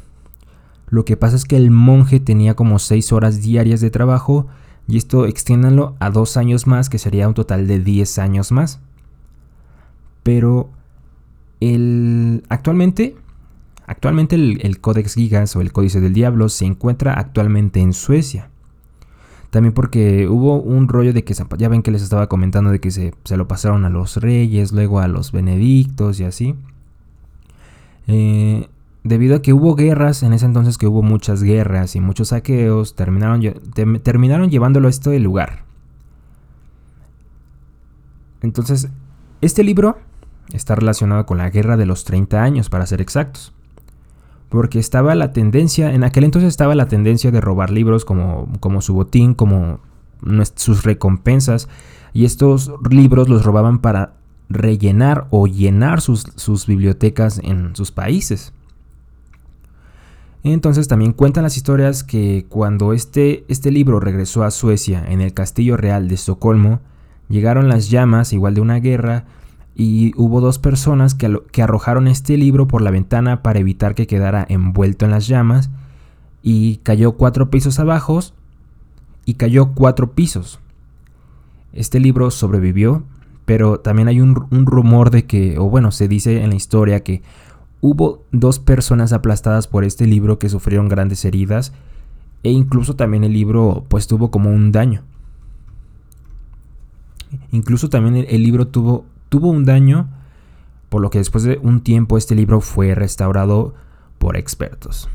Lo 0.90 1.06
que 1.06 1.16
pasa 1.16 1.38
es 1.38 1.46
que 1.46 1.56
el 1.56 1.72
monje 1.72 2.20
tenía 2.20 2.54
como 2.54 2.80
6 2.80 3.13
horas 3.13 3.42
diarias 3.42 3.80
de 3.80 3.90
trabajo 3.90 4.48
y 4.86 4.98
esto 4.98 5.25
extiéndanlo 5.25 5.96
a 6.00 6.10
2 6.10 6.36
años 6.36 6.68
más, 6.68 6.90
que 6.90 7.00
sería 7.00 7.30
un 7.30 7.34
total 7.34 7.66
de 7.66 7.80
10 7.80 8.20
años 8.20 8.52
más. 8.52 8.82
Pero 10.22 10.70
el, 11.62 12.44
actualmente 12.50 13.16
Actualmente 13.86 14.36
el, 14.36 14.80
Codex 14.80 15.16
Gigas 15.16 15.56
o 15.56 15.62
el 15.62 15.74
Códice 15.74 16.00
del 16.00 16.13
Diablo 16.13 16.48
se 16.50 16.66
encuentra 16.66 17.13
actualmente 17.13 17.82
en 17.82 17.94
Suecia. 17.94 18.50
También 19.50 19.74
porque 19.74 20.28
hubo 20.28 20.60
un 20.60 20.88
rollo 20.88 21.13
de 21.13 21.24
que, 21.24 21.36
ya 21.58 21.70
ven 21.70 21.84
que 21.84 21.92
les 21.92 22.02
estaba 22.02 22.28
comentando 22.28 22.72
de 22.72 22.80
que 22.80 22.92
se, 22.92 23.13
lo 23.30 23.48
pasaron 23.48 23.86
a 23.86 23.90
los 23.90 24.18
reyes, 24.18 24.72
luego 24.72 25.00
a 25.00 25.08
los 25.08 25.32
benedictos 25.32 26.20
y 26.20 26.24
así. 26.24 26.56
Eh, 28.08 28.68
debido 29.04 29.36
a 29.36 29.42
que 29.42 29.54
hubo 29.54 29.75
guerras, 29.75 30.24
en 30.24 30.34
ese 30.34 30.46
entonces 30.46 30.78
que 30.78 30.88
hubo 30.88 31.02
muchas 31.02 31.44
guerras 31.44 31.96
y 31.96 32.00
muchos 32.00 32.30
saqueos, 32.30 32.96
terminaron, 32.96 33.42
terminaron 34.02 34.50
llevándolo 34.50 34.88
a 34.88 34.92
este 34.92 35.20
lugar. 35.20 35.66
Entonces, 38.42 38.90
este 39.42 39.63
libro 39.63 39.98
está 40.54 40.74
relacionado 40.75 41.25
con 41.25 41.38
la 41.38 41.50
guerra 41.50 41.78
de 41.78 41.86
los 41.86 42.06
30 42.06 42.42
años, 42.42 42.70
para 42.70 42.86
ser 42.88 43.02
exactos 43.02 43.54
porque 44.53 44.77
estaba 44.77 45.15
la 45.15 45.31
tendencia, 45.31 45.95
en 45.95 46.03
aquel 46.03 46.25
entonces 46.25 46.50
estaba 46.50 46.75
la 46.75 46.88
tendencia 46.88 47.31
de 47.31 47.41
robar 47.41 47.72
libros 47.72 48.05
como, 48.05 48.48
como 48.60 48.81
su 48.81 48.93
botín, 48.93 49.33
como 49.33 49.79
sus 50.53 50.83
recompensas, 50.83 51.67
y 52.13 52.25
estos 52.25 52.72
libros 52.88 53.29
los 53.29 53.43
robaban 53.43 53.79
para 53.79 54.13
rellenar 54.50 55.25
o 55.31 55.48
llenar 55.48 56.01
sus, 56.01 56.27
sus 56.36 56.67
bibliotecas 56.67 57.39
en 57.43 57.75
sus 57.75 57.91
países. 57.91 58.53
Entonces 60.43 60.88
también 60.88 61.13
cuentan 61.13 61.41
las 61.41 61.57
historias 61.57 62.03
que 62.03 62.45
cuando 62.48 62.93
este, 62.93 63.45
este 63.48 63.72
libro 63.72 64.00
regresó 64.00 64.43
a 64.43 64.51
Suecia 64.51 65.03
en 65.03 65.19
el 65.19 65.33
Castillo 65.33 65.77
Real 65.77 66.07
de 66.07 66.13
Estocolmo, 66.13 66.79
llegaron 67.27 67.69
las 67.69 67.89
llamas 67.89 68.33
igual 68.33 68.53
de 68.53 68.62
una 68.62 68.75
guerra 68.75 69.25
y 69.75 70.13
hubo 70.18 70.39
dos 70.42 70.60
personas 70.60 71.15
que, 71.15 71.39
que, 71.51 71.63
arrojaron 71.63 72.08
este 72.08 72.38
libro 72.38 72.68
por 72.68 72.82
la 72.82 72.92
ventana 72.92 73.42
para 73.42 73.60
evitar 73.60 73.96
que 73.96 74.08
quedara 74.08 74.46
envuelto 74.48 75.06
en 75.06 75.12
las 75.12 75.27
llamas 75.27 75.70
y 76.44 76.77
cayó 76.77 77.13
cuatro 77.13 77.50
pisos 77.50 77.80
abajo 77.80 78.20
y 79.25 79.36
cayó 79.36 79.74
cuatro 79.74 80.12
pisos. 80.12 80.60
Este 81.72 82.00
libro 82.00 82.30
sobrevivió, 82.30 83.03
pero 83.46 83.80
también 83.80 84.08
hay 84.08 84.22
un, 84.22 84.36
rumor 84.36 85.10
de 85.10 85.25
que, 85.25 85.58
o 85.58 85.70
bueno, 85.70 85.92
se 85.92 86.08
dice 86.08 86.44
en 86.44 86.50
la 86.50 86.56
historia 86.56 87.03
que 87.03 87.24
hubo 87.82 88.24
dos 88.32 88.60
personas 88.60 89.12
aplastadas 89.12 89.68
por 89.68 89.84
este 89.84 90.06
libro 90.06 90.38
que 90.38 90.50
sufrieron 90.50 90.88
grandes 90.88 91.25
heridas 91.25 91.74
e 92.44 92.51
incluso 92.51 92.96
también 92.96 93.24
el 93.24 93.34
libro 93.34 93.86
pues 93.88 94.08
tuvo 94.08 94.30
como 94.30 94.51
un 94.51 94.72
daño. 94.72 95.01
Incluso 97.51 97.89
también 97.89 98.25
el 98.30 98.44
libro 98.44 98.68
tuvo 98.68 99.06
tuvo 99.34 99.50
un 99.50 99.66
daño, 99.66 100.10
por 100.90 101.02
lo 101.02 101.10
que 101.10 101.18
después 101.18 101.44
de 101.44 101.60
un 101.63 101.82
tiempo 101.82 102.20
este 102.20 102.36
libro 102.36 102.62
fue 102.62 102.94
restaurado 102.94 103.74
por 104.20 104.38
expertos. 104.38 105.10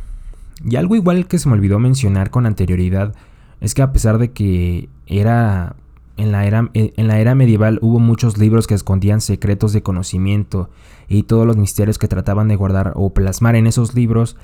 Y 0.68 0.74
algo 0.74 0.96
igual 0.96 1.28
que 1.28 1.38
se 1.38 1.48
me 1.48 1.54
olvidó 1.54 1.78
mencionar 1.78 2.32
con 2.32 2.44
anterioridad 2.44 3.14
es 3.60 3.74
que 3.74 3.82
a 3.82 3.92
pesar 3.92 4.18
de 4.18 4.32
que 4.32 4.88
era 5.06 5.76
en 6.16 6.32
la 6.32 6.46
era, 6.46 6.68
en 6.74 7.06
la 7.06 7.20
era 7.20 7.36
medieval 7.36 7.78
hubo 7.80 8.00
muchos 8.00 8.38
libros 8.38 8.66
que 8.66 8.74
escondían 8.74 9.20
secretos 9.20 9.72
de 9.72 9.84
conocimiento 9.84 10.68
y 11.08 11.22
todos 11.22 11.46
los 11.46 11.56
misterios 11.56 11.96
que 11.96 12.08
trataban 12.08 12.48
de 12.48 12.56
guardar 12.56 12.94
o 12.96 13.10
plasmar 13.10 13.54
en 13.54 13.68
esos 13.68 13.94
libros, 13.94 14.36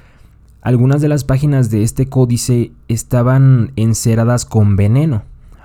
algunas 0.63 1.03
de 1.03 1.09
las 1.09 1.25
páginas 1.25 1.69
de 1.69 1.83
este 1.83 2.07
códice 2.07 2.71
estaban 2.87 3.73
enceradas 3.75 4.45
con 4.45 4.77
veneno 4.77 5.25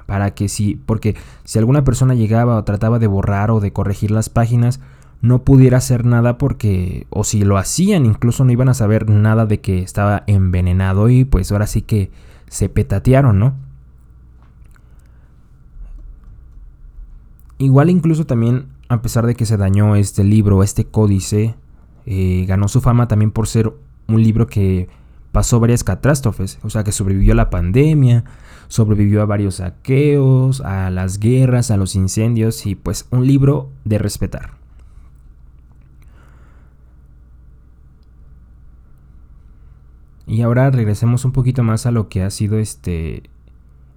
para 0.10 0.32
que 0.32 0.50
si, 0.50 0.76
porque 0.76 1.16
si 1.46 1.58
alguna 1.58 1.86
persona 1.86 2.16
llegaba 2.16 2.58
o 2.58 2.64
trataba 2.66 3.00
de 3.00 3.08
borrar 3.08 3.52
o 3.52 3.62
de 3.62 3.72
corregir 3.72 4.12
las 4.12 4.28
páginas, 4.28 4.82
no 5.22 5.44
pudiera 5.44 5.78
hacer 5.78 6.04
nada 6.04 6.38
porque, 6.38 7.08
o 7.10 7.24
si 7.24 7.44
lo 7.44 7.58
hacían, 7.58 8.06
incluso 8.06 8.44
no 8.44 8.52
iban 8.52 8.68
a 8.68 8.74
saber 8.74 9.10
nada 9.10 9.46
de 9.46 9.62
que 9.62 9.80
estaba 9.80 10.24
envenenado 10.28 11.08
y 11.10 11.24
pues 11.24 11.52
ahora 11.52 11.68
sí 11.68 11.82
que 11.82 12.12
se 12.50 12.68
petatearon, 12.68 13.40
¿no? 13.40 13.54
Igual 17.58 17.90
incluso 17.90 18.26
también, 18.26 18.68
a 18.90 19.02
pesar 19.02 19.26
de 19.26 19.36
que 19.36 19.46
se 19.46 19.56
dañó 19.56 19.96
este 19.96 20.24
libro, 20.24 20.64
este 20.64 20.84
códice, 20.84 21.56
Eh, 22.12 22.46
ganó 22.48 22.68
su 22.68 22.82
fama 22.82 23.08
también 23.08 23.30
por 23.30 23.46
ser 23.46 23.72
un 24.08 24.24
libro 24.24 24.48
que 24.48 24.88
pasó 25.32 25.60
varias 25.60 25.84
catástrofes, 25.84 26.58
o 26.64 26.70
sea, 26.70 26.84
que 26.84 26.92
sobrevivió 26.92 27.34
a 27.34 27.36
la 27.36 27.52
pandemia, 27.52 28.24
sobrevivió 28.70 29.22
a 29.22 29.26
varios 29.26 29.56
saqueos, 29.56 30.62
a 30.62 30.90
las 30.90 31.20
guerras, 31.20 31.72
a 31.72 31.78
los 31.78 31.96
incendios 31.96 32.66
y 32.66 32.76
pues 32.76 33.08
un 33.12 33.28
libro 33.28 33.70
de 33.84 33.98
respetar. 33.98 34.52
Y 40.26 40.44
ahora 40.44 40.70
regresemos 40.70 41.26
un 41.26 41.32
poquito 41.32 41.64
más 41.64 41.88
a 41.88 41.92
lo 41.92 42.08
que 42.08 42.22
ha 42.22 42.30
sido 42.30 42.60
este, 42.60 43.24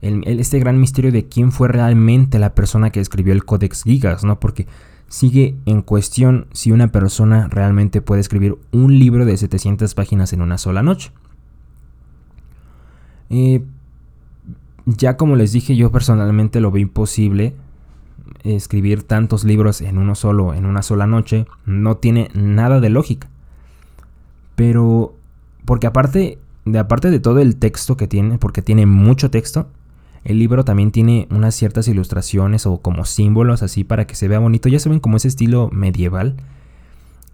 este 0.00 0.58
gran 0.58 0.80
misterio 0.80 1.12
de 1.12 1.28
quién 1.28 1.52
fue 1.52 1.68
realmente 1.68 2.38
la 2.38 2.54
persona 2.54 2.90
que 2.90 3.00
escribió 3.00 3.34
el 3.34 3.44
Codex 3.44 3.82
Gigas, 3.82 4.24
¿no? 4.24 4.40
Porque 4.40 4.66
sigue 5.08 5.56
en 5.66 5.82
cuestión 5.82 6.46
si 6.52 6.72
una 6.72 6.88
persona 6.88 7.48
realmente 7.48 8.00
puede 8.00 8.22
escribir 8.22 8.56
un 8.70 8.98
libro 8.98 9.26
de 9.26 9.36
700 9.36 9.94
páginas 9.94 10.32
en 10.32 10.40
una 10.40 10.56
sola 10.56 10.82
noche. 10.82 11.12
Eh, 13.28 13.62
ya 14.86 15.16
como 15.16 15.36
les 15.36 15.52
dije, 15.52 15.76
yo 15.76 15.92
personalmente 15.92 16.60
lo 16.60 16.70
veo 16.70 16.82
imposible 16.82 17.54
escribir 18.44 19.02
tantos 19.02 19.44
libros 19.44 19.80
en 19.80 19.98
uno 19.98 20.14
solo, 20.14 20.54
en 20.54 20.66
una 20.66 20.82
sola 20.82 21.06
noche. 21.06 21.46
No 21.64 21.96
tiene 21.96 22.28
nada 22.34 22.80
de 22.80 22.90
lógica. 22.90 23.28
Pero 24.56 25.14
porque 25.64 25.86
aparte 25.86 26.38
de, 26.64 26.78
aparte 26.78 27.10
de 27.10 27.20
todo 27.20 27.38
el 27.38 27.56
texto 27.56 27.96
que 27.96 28.08
tiene, 28.08 28.38
porque 28.38 28.62
tiene 28.62 28.86
mucho 28.86 29.30
texto, 29.30 29.68
el 30.24 30.38
libro 30.38 30.64
también 30.64 30.92
tiene 30.92 31.26
unas 31.30 31.54
ciertas 31.54 31.88
ilustraciones 31.88 32.66
o 32.66 32.78
como 32.78 33.04
símbolos 33.04 33.62
así 33.62 33.84
para 33.84 34.06
que 34.06 34.14
se 34.14 34.28
vea 34.28 34.38
bonito. 34.38 34.68
Ya 34.68 34.78
saben 34.78 35.00
como 35.00 35.16
ese 35.16 35.28
estilo 35.28 35.68
medieval. 35.72 36.36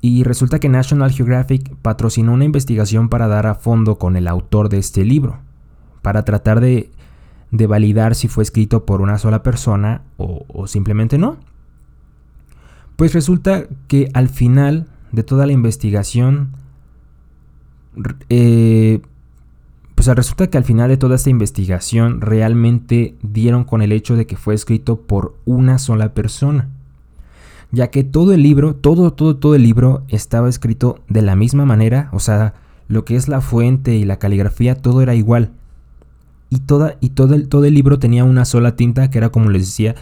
Y 0.01 0.23
resulta 0.23 0.61
que 0.61 0.69
National 0.69 1.11
Geographic 1.11 1.75
patrocinó 1.83 2.33
una 2.33 2.45
investigación 2.45 3.09
para 3.09 3.27
dar 3.27 3.47
a 3.47 3.57
fondo 3.57 3.99
con 3.99 4.17
el 4.17 4.29
autor 4.29 4.69
de 4.69 4.79
este 4.79 5.05
libro, 5.05 5.39
para 6.03 6.25
tratar 6.25 6.61
de, 6.61 6.89
de 7.51 7.67
validar 7.67 8.15
si 8.15 8.29
fue 8.29 8.43
escrito 8.43 8.85
por 8.85 9.01
una 9.01 9.19
sola 9.19 9.43
persona 9.43 10.03
o, 10.17 10.67
simplemente 10.67 11.19
no. 11.19 11.39
Pues 12.97 13.15
resulta 13.15 13.67
que 13.87 14.11
al 14.15 14.29
final 14.29 14.87
de 15.13 15.23
toda 15.23 15.47
la 15.47 15.53
investigación 15.53 16.57
eh, 18.29 19.01
pues 19.99 20.07
resulta 20.07 20.47
que 20.47 20.57
al 20.57 20.63
final 20.63 20.89
de 20.89 20.97
toda 20.97 21.17
esta 21.17 21.29
investigación 21.29 22.21
realmente 22.21 23.17
dieron 23.21 23.65
con 23.65 23.83
el 23.83 23.91
hecho 23.91 24.15
de 24.15 24.29
que 24.29 24.37
fue 24.37 24.55
escrito 24.55 25.01
por 25.01 25.35
una 25.45 25.79
sola 25.79 26.15
persona. 26.15 26.69
Ya 27.73 27.91
que 27.91 28.05
todo 28.05 28.33
el 28.33 28.45
libro, 28.45 28.77
todo, 28.77 29.13
todo, 29.13 29.35
todo 29.39 29.57
el 29.57 29.65
libro 29.65 30.05
estaba 30.07 30.49
escrito 30.49 31.01
de 31.09 31.23
la 31.23 31.35
misma 31.35 31.65
manera, 31.65 32.11
o 32.13 32.21
sea, 32.21 32.55
lo 32.87 33.05
que 33.05 33.17
es 33.17 33.27
la 33.27 33.41
fuente 33.41 33.97
y 33.97 34.05
la 34.05 34.21
caligrafía, 34.21 34.77
todo 34.77 35.03
era 35.03 35.17
igual. 35.17 35.51
Y, 36.51 36.61
toda, 36.61 36.97
y 37.01 37.11
todo, 37.11 37.35
el, 37.35 37.49
todo 37.49 37.65
el 37.65 37.75
libro 37.75 37.99
tenía 37.99 38.25
una 38.25 38.45
sola 38.45 38.77
tinta, 38.77 39.11
que 39.11 39.19
era 39.19 39.29
como 39.29 39.51
les 39.51 39.63
decía, 39.67 39.95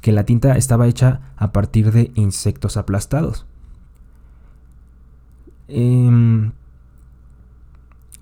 que 0.00 0.12
la 0.12 0.24
tinta 0.24 0.56
estaba 0.56 0.88
hecha 0.88 1.20
a 1.36 1.52
partir 1.52 1.92
de 1.92 2.10
insectos 2.14 2.76
aplastados. 2.76 3.46
Eh, 5.68 6.50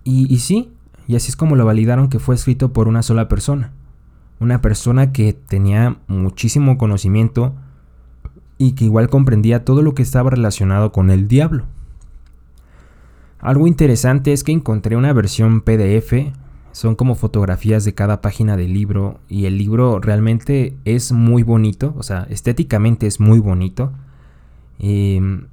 y, 0.04 0.38
sí, 0.38 0.72
y 1.06 1.16
así 1.16 1.28
es 1.28 1.36
como 1.36 1.56
lo 1.56 1.64
validaron 1.64 2.08
que 2.08 2.18
fue 2.18 2.34
escrito 2.34 2.72
por 2.72 2.88
una 2.88 3.02
sola 3.02 3.28
persona. 3.28 3.72
Una 4.40 4.60
persona 4.60 5.12
que 5.12 5.32
tenía 5.32 5.98
muchísimo 6.06 6.78
conocimiento 6.78 7.54
y 8.58 8.72
que 8.72 8.86
igual 8.86 9.08
comprendía 9.08 9.64
todo 9.64 9.82
lo 9.82 9.94
que 9.94 10.02
estaba 10.02 10.30
relacionado 10.30 10.92
con 10.92 11.10
el 11.10 11.28
diablo. 11.28 11.66
Algo 13.38 13.66
interesante 13.66 14.32
es 14.32 14.44
que 14.44 14.52
encontré 14.52 14.96
una 14.96 15.12
versión 15.12 15.60
PDF, 15.62 16.32
son 16.72 16.94
como 16.94 17.14
fotografías 17.14 17.84
de 17.84 17.94
cada 17.94 18.20
página 18.20 18.56
del 18.56 18.72
libro 18.72 19.20
y 19.28 19.46
el 19.46 19.58
libro 19.58 19.98
realmente 20.00 20.74
es 20.84 21.12
muy 21.12 21.42
bonito, 21.42 21.94
o 21.96 22.02
sea, 22.02 22.26
estéticamente 22.30 23.06
es 23.06 23.20
muy 23.20 23.38
bonito. 23.38 23.92
Em, 24.78 25.46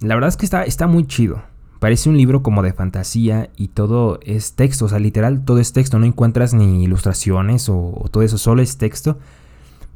la 0.00 0.14
verdad 0.14 0.28
es 0.28 0.36
que 0.36 0.46
está, 0.46 0.64
está 0.64 0.86
muy 0.86 1.06
chido. 1.06 1.42
Parece 1.78 2.08
un 2.08 2.16
libro 2.16 2.42
como 2.42 2.62
de 2.62 2.72
fantasía 2.72 3.50
y 3.56 3.68
todo 3.68 4.18
es 4.24 4.54
texto, 4.54 4.86
o 4.86 4.88
sea, 4.88 4.98
literal, 4.98 5.44
todo 5.44 5.58
es 5.58 5.72
texto, 5.72 5.98
no 5.98 6.06
encuentras 6.06 6.52
ni 6.52 6.82
ilustraciones 6.82 7.68
o, 7.68 8.04
todo 8.10 8.24
eso, 8.24 8.36
solo 8.36 8.62
es 8.62 8.78
texto. 8.78 9.18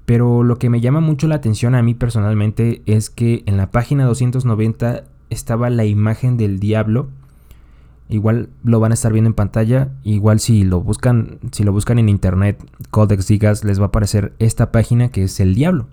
Pero 0.07 0.45
lo 0.45 0.59
que 0.59 0.71
me 0.71 0.81
llama 0.81 1.01
mucho 1.01 1.27
la 1.27 1.37
atención 1.37 1.75
a 1.75 1.83
mí 1.83 1.95
personalmente 1.95 2.83
es 2.87 3.11
que 3.11 3.43
en 3.47 3.57
la 3.57 3.71
página 3.71 4.05
290 4.05 5.05
estaba 5.31 5.71
la 5.71 5.85
imagen 5.85 6.37
del 6.37 6.61
diablo. 6.61 7.09
Igual 8.09 8.51
lo 8.65 8.81
van 8.81 8.93
a 8.93 8.95
estar 8.95 9.13
viendo 9.13 9.29
en 9.29 9.35
pantalla. 9.35 9.91
Igual 10.03 10.41
si 10.41 10.65
lo 10.65 10.81
buscan, 10.81 11.39
si 11.53 11.65
lo 11.65 11.73
buscan 11.73 11.99
en 11.99 12.09
internet, 12.09 12.63
Codex 12.91 13.27
Gigas, 13.27 13.65
les 13.65 13.79
va 13.81 13.85
a 13.85 13.89
aparecer 13.89 14.35
esta 14.39 14.73
página 14.73 15.09
que 15.09 15.25
es 15.25 15.41
el 15.41 15.55
diablo. 15.55 15.87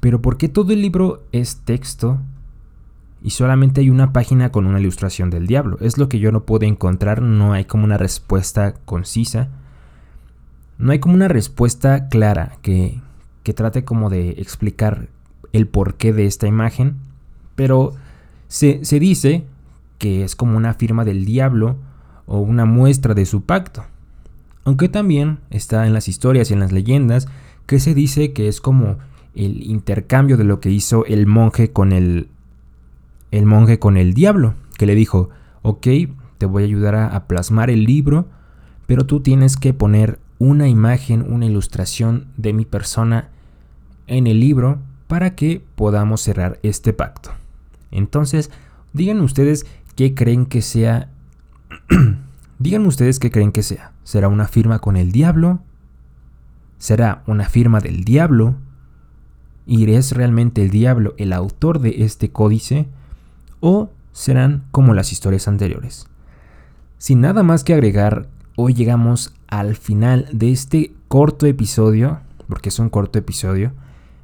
Pero 0.00 0.22
¿por 0.22 0.36
qué 0.36 0.48
todo 0.48 0.72
el 0.72 0.82
libro 0.82 1.22
es 1.32 1.56
texto 1.64 2.20
y 3.22 3.30
solamente 3.30 3.80
hay 3.80 3.90
una 3.90 4.12
página 4.12 4.52
con 4.52 4.66
una 4.66 4.80
ilustración 4.80 5.30
del 5.30 5.46
diablo. 5.46 5.76
Es 5.80 5.98
lo 5.98 6.08
que 6.08 6.20
yo 6.20 6.30
no 6.30 6.44
puedo 6.44 6.66
encontrar, 6.66 7.20
no 7.20 7.52
hay 7.52 7.64
como 7.64 7.84
una 7.84 7.98
respuesta 7.98 8.74
concisa. 8.84 9.48
No 10.78 10.92
hay 10.92 11.00
como 11.00 11.14
una 11.14 11.26
respuesta 11.26 12.08
clara 12.08 12.58
que, 12.62 13.00
que 13.42 13.54
trate 13.54 13.84
como 13.84 14.10
de 14.10 14.30
explicar 14.30 15.08
el 15.52 15.66
porqué 15.66 16.12
de 16.12 16.26
esta 16.26 16.46
imagen, 16.46 16.96
pero 17.56 17.94
se, 18.46 18.84
se 18.84 19.00
dice 19.00 19.44
que 19.98 20.24
es 20.24 20.36
como 20.36 20.56
una 20.56 20.74
firma 20.74 21.04
del 21.04 21.24
diablo 21.24 21.76
o 22.26 22.38
una 22.38 22.64
muestra 22.64 23.14
de 23.14 23.26
su 23.26 23.42
pacto. 23.42 23.84
Aunque 24.64 24.88
también 24.88 25.38
está 25.50 25.86
en 25.86 25.92
las 25.92 26.08
historias 26.08 26.50
y 26.50 26.54
en 26.54 26.60
las 26.60 26.72
leyendas 26.72 27.28
que 27.66 27.80
se 27.80 27.94
dice 27.94 28.32
que 28.32 28.48
es 28.48 28.60
como 28.60 28.98
el 29.34 29.62
intercambio 29.62 30.36
de 30.36 30.44
lo 30.44 30.60
que 30.60 30.70
hizo 30.70 31.04
el 31.06 31.26
monje 31.26 31.72
con 31.72 31.92
el 31.92 32.28
el 33.30 33.46
monje 33.46 33.78
con 33.78 33.96
el 33.96 34.14
diablo, 34.14 34.54
que 34.78 34.86
le 34.86 34.94
dijo, 34.94 35.30
ok, 35.62 35.86
te 36.38 36.46
voy 36.46 36.62
a 36.62 36.66
ayudar 36.66 36.94
a, 36.94 37.26
plasmar 37.26 37.70
el 37.70 37.84
libro, 37.84 38.26
pero 38.86 39.06
tú 39.06 39.20
tienes 39.20 39.56
que 39.56 39.74
poner 39.74 40.18
una 40.38 40.68
imagen, 40.68 41.30
una 41.30 41.46
ilustración 41.46 42.28
de 42.36 42.52
mi 42.52 42.64
persona 42.64 43.28
en 44.06 44.26
el 44.26 44.40
libro 44.40 44.78
para 45.08 45.34
que 45.34 45.62
podamos 45.74 46.22
cerrar 46.22 46.58
este 46.62 46.92
pacto. 46.92 47.30
Entonces, 47.90 48.50
digan 48.92 49.20
ustedes 49.20 49.66
qué 49.98 50.14
creen 50.14 50.46
que 50.46 50.62
sea. 50.62 51.08
Díganme 52.60 52.86
ustedes 52.86 53.18
qué 53.18 53.32
creen 53.32 53.50
que 53.50 53.64
sea. 53.64 53.90
¿Será 54.04 54.28
una 54.28 54.46
firma 54.46 54.78
con 54.78 54.96
el 54.96 55.10
diablo? 55.10 55.58
¿Será 56.78 57.24
una 57.26 57.48
firma 57.48 57.80
del 57.80 58.04
diablo? 58.04 58.54
¿Y 59.66 59.90
es 59.90 60.12
realmente 60.12 60.62
el 60.62 60.70
diablo 60.70 61.14
el 61.18 61.32
autor 61.32 61.80
de 61.80 62.04
este 62.04 62.30
códice? 62.30 62.86
o 63.58 63.90
serán 64.12 64.66
como 64.70 64.94
las 64.94 65.10
historias 65.10 65.48
anteriores. 65.48 66.06
Sin 66.98 67.20
nada 67.20 67.42
más 67.42 67.64
que 67.64 67.74
agregar, 67.74 68.28
hoy 68.54 68.74
llegamos 68.74 69.34
al 69.48 69.74
final 69.74 70.28
de 70.32 70.52
este 70.52 70.92
corto 71.08 71.44
episodio, 71.46 72.20
porque 72.48 72.68
es 72.68 72.78
un 72.78 72.88
corto 72.88 73.18
episodio. 73.18 73.72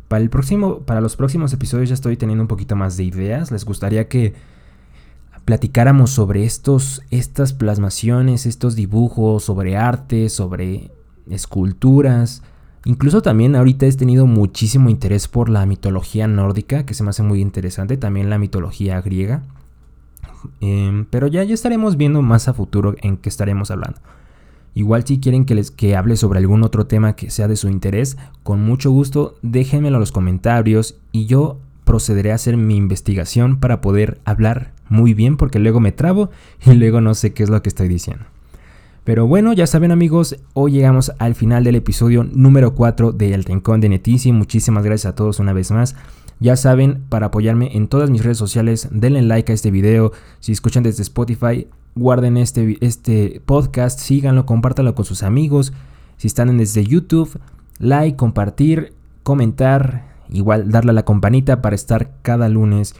Para, 0.07 0.23
el 0.23 0.31
próximo, 0.31 0.83
para 0.83 1.01
los 1.01 1.17
próximos 1.17 1.53
episodios 1.53 1.89
ya 1.89 1.95
estoy 1.95 2.17
teniendo 2.17 2.43
un 2.43 2.49
poquito 2.49 2.77
más 2.77 2.97
de 2.97 3.03
ideas. 3.03 3.51
Les 3.51 3.65
gustaría 3.65 4.07
que 4.07 4.35
platicáramos 5.45 6.11
sobre 6.11 6.45
estos, 6.45 7.03
estas 7.11 7.53
plasmaciones, 7.53 8.47
estos 8.47 8.77
dibujos, 8.77 9.45
sobre 9.45 9.77
arte, 9.77 10.29
sobre 10.29 10.91
esculturas. 11.31 12.43
Incluso 12.85 13.23
también 13.23 13.57
ahorita 13.57 13.87
he 13.87 13.93
tenido 13.93 14.27
muchísimo 14.27 14.91
interés 14.91 15.29
por 15.29 15.49
la 15.49 15.67
mitología 15.67 16.27
nórdica, 16.27 16.85
que 16.87 16.95
se 16.95 17.03
me 17.03 17.11
hace 17.11 17.23
muy 17.23 17.41
interesante, 17.41 17.97
también 17.97 18.31
la 18.31 18.39
mitología 18.39 19.01
griega. 19.01 19.43
Em, 20.61 21.07
pero 21.07 21.27
ya, 21.27 21.43
ya 21.45 21.55
estaremos 21.55 21.97
viendo 21.97 22.21
más 22.23 22.49
a 22.49 22.55
futuro 22.55 22.95
en 23.01 23.17
qué 23.17 23.29
estaremos 23.29 23.71
hablando. 23.71 24.01
Igual 24.75 25.07
si 25.07 25.21
quieren 25.21 25.45
que 25.45 25.55
les 25.55 25.71
que 25.71 25.97
hable 25.97 26.17
sobre 26.17 26.41
algún 26.41 26.65
otro 26.65 26.87
tema 26.87 27.15
que 27.15 27.31
sea 27.31 27.49
de 27.49 27.57
su 27.57 27.69
interés, 27.69 28.17
con 28.43 28.63
mucho 28.63 28.91
gusto 28.91 29.37
déjenmelo 29.41 29.97
en 29.97 30.01
los 30.01 30.13
comentarios 30.13 30.97
y 31.13 31.27
yo 31.27 31.59
procederé 31.85 32.33
a 32.33 32.35
hacer 32.35 32.57
mi 32.57 32.77
investigación 32.77 33.61
para 33.61 33.81
poder 33.81 34.21
hablar 34.25 34.74
muy 34.89 35.15
bien 35.15 35.37
porque 35.37 35.59
luego 35.59 35.81
me 35.81 35.93
trabo 35.93 36.31
y 36.65 36.75
luego 36.75 37.01
no 37.01 37.15
sé 37.15 37.33
qué 37.33 37.43
es 37.43 37.51
lo 37.51 37.63
que 37.63 37.69
estoy 37.69 37.89
diciendo. 37.89 38.25
Pero 39.05 39.27
bueno, 39.27 39.53
ya 39.53 39.67
saben 39.67 39.93
amigos, 39.93 40.37
hoy 40.55 40.73
llegamos 40.73 41.13
al 41.19 41.35
final 41.35 41.63
del 41.63 41.75
episodio 41.75 42.25
número 42.25 42.75
4 42.75 43.13
de 43.13 43.35
El 43.35 43.45
Rincón 43.45 43.83
de 43.83 43.91
Netici. 43.91 44.33
Muchísimas 44.33 44.83
gracias 44.83 45.13
a 45.13 45.15
todos 45.15 45.41
una 45.41 45.53
vez 45.53 45.71
más. 45.71 45.95
Ya 46.41 46.57
saben, 46.57 47.05
para 47.11 47.27
apoyarme 47.27 47.77
en 47.77 47.87
todas 47.89 48.09
mis 48.09 48.25
redes 48.25 48.39
sociales, 48.39 48.89
denle 48.91 49.21
like 49.21 49.53
a 49.53 49.55
este 49.55 49.71
video. 49.71 50.13
Si 50.41 50.53
escuchan 50.53 50.83
desde 50.83 51.03
Spotify, 51.03 51.69
guarden 51.95 52.39
este, 52.39 52.79
este 52.81 53.43
podcast, 53.45 54.01
síganlo, 54.01 54.47
compártanlo 54.47 54.95
con 54.95 55.05
sus 55.05 55.23
amigos. 55.23 55.75
Si 56.17 56.27
están 56.27 56.57
desde 56.57 56.85
YouTube, 56.85 57.39
like, 57.79 58.17
compartir, 58.17 58.95
comentar, 59.23 60.15
igual 60.31 60.71
darle 60.71 60.91
a 60.91 60.95
la 60.95 61.05
campanita 61.05 61.61
para 61.61 61.77
estar 61.77 62.11
cada 62.23 62.49
lunes 62.49 62.95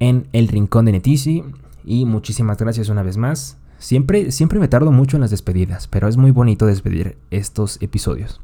en 0.00 0.26
el 0.32 0.48
Rincón 0.48 0.86
de 0.86 0.92
Netisi. 0.92 1.44
Y 1.84 2.04
muchísimas 2.04 2.58
gracias 2.58 2.88
una 2.88 3.02
vez 3.02 3.16
más. 3.16 3.56
Siempre, 3.78 4.32
siempre 4.32 4.58
me 4.58 4.68
tardo 4.68 4.92
mucho 4.92 5.16
en 5.16 5.22
las 5.22 5.30
despedidas, 5.30 5.86
pero 5.86 6.08
es 6.08 6.16
muy 6.16 6.32
bonito 6.32 6.66
despedir 6.66 7.16
estos 7.30 7.80
episodios. 7.80 8.40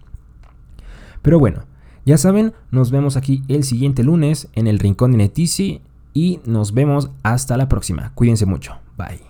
Pero 1.20 1.38
bueno, 1.38 1.64
ya 2.06 2.16
saben, 2.16 2.54
nos 2.70 2.90
vemos 2.90 3.16
aquí 3.16 3.42
el 3.48 3.64
siguiente 3.64 4.04
lunes 4.04 4.48
en 4.54 4.68
el 4.68 4.78
Rincón 4.78 5.10
de 5.10 5.18
Netisi 5.18 5.82
y 6.14 6.40
nos 6.46 6.72
vemos 6.72 7.10
hasta 7.22 7.56
la 7.56 7.68
próxima. 7.68 8.12
Cuídense 8.14 8.46
mucho. 8.46 8.76
Bye. 8.96 9.25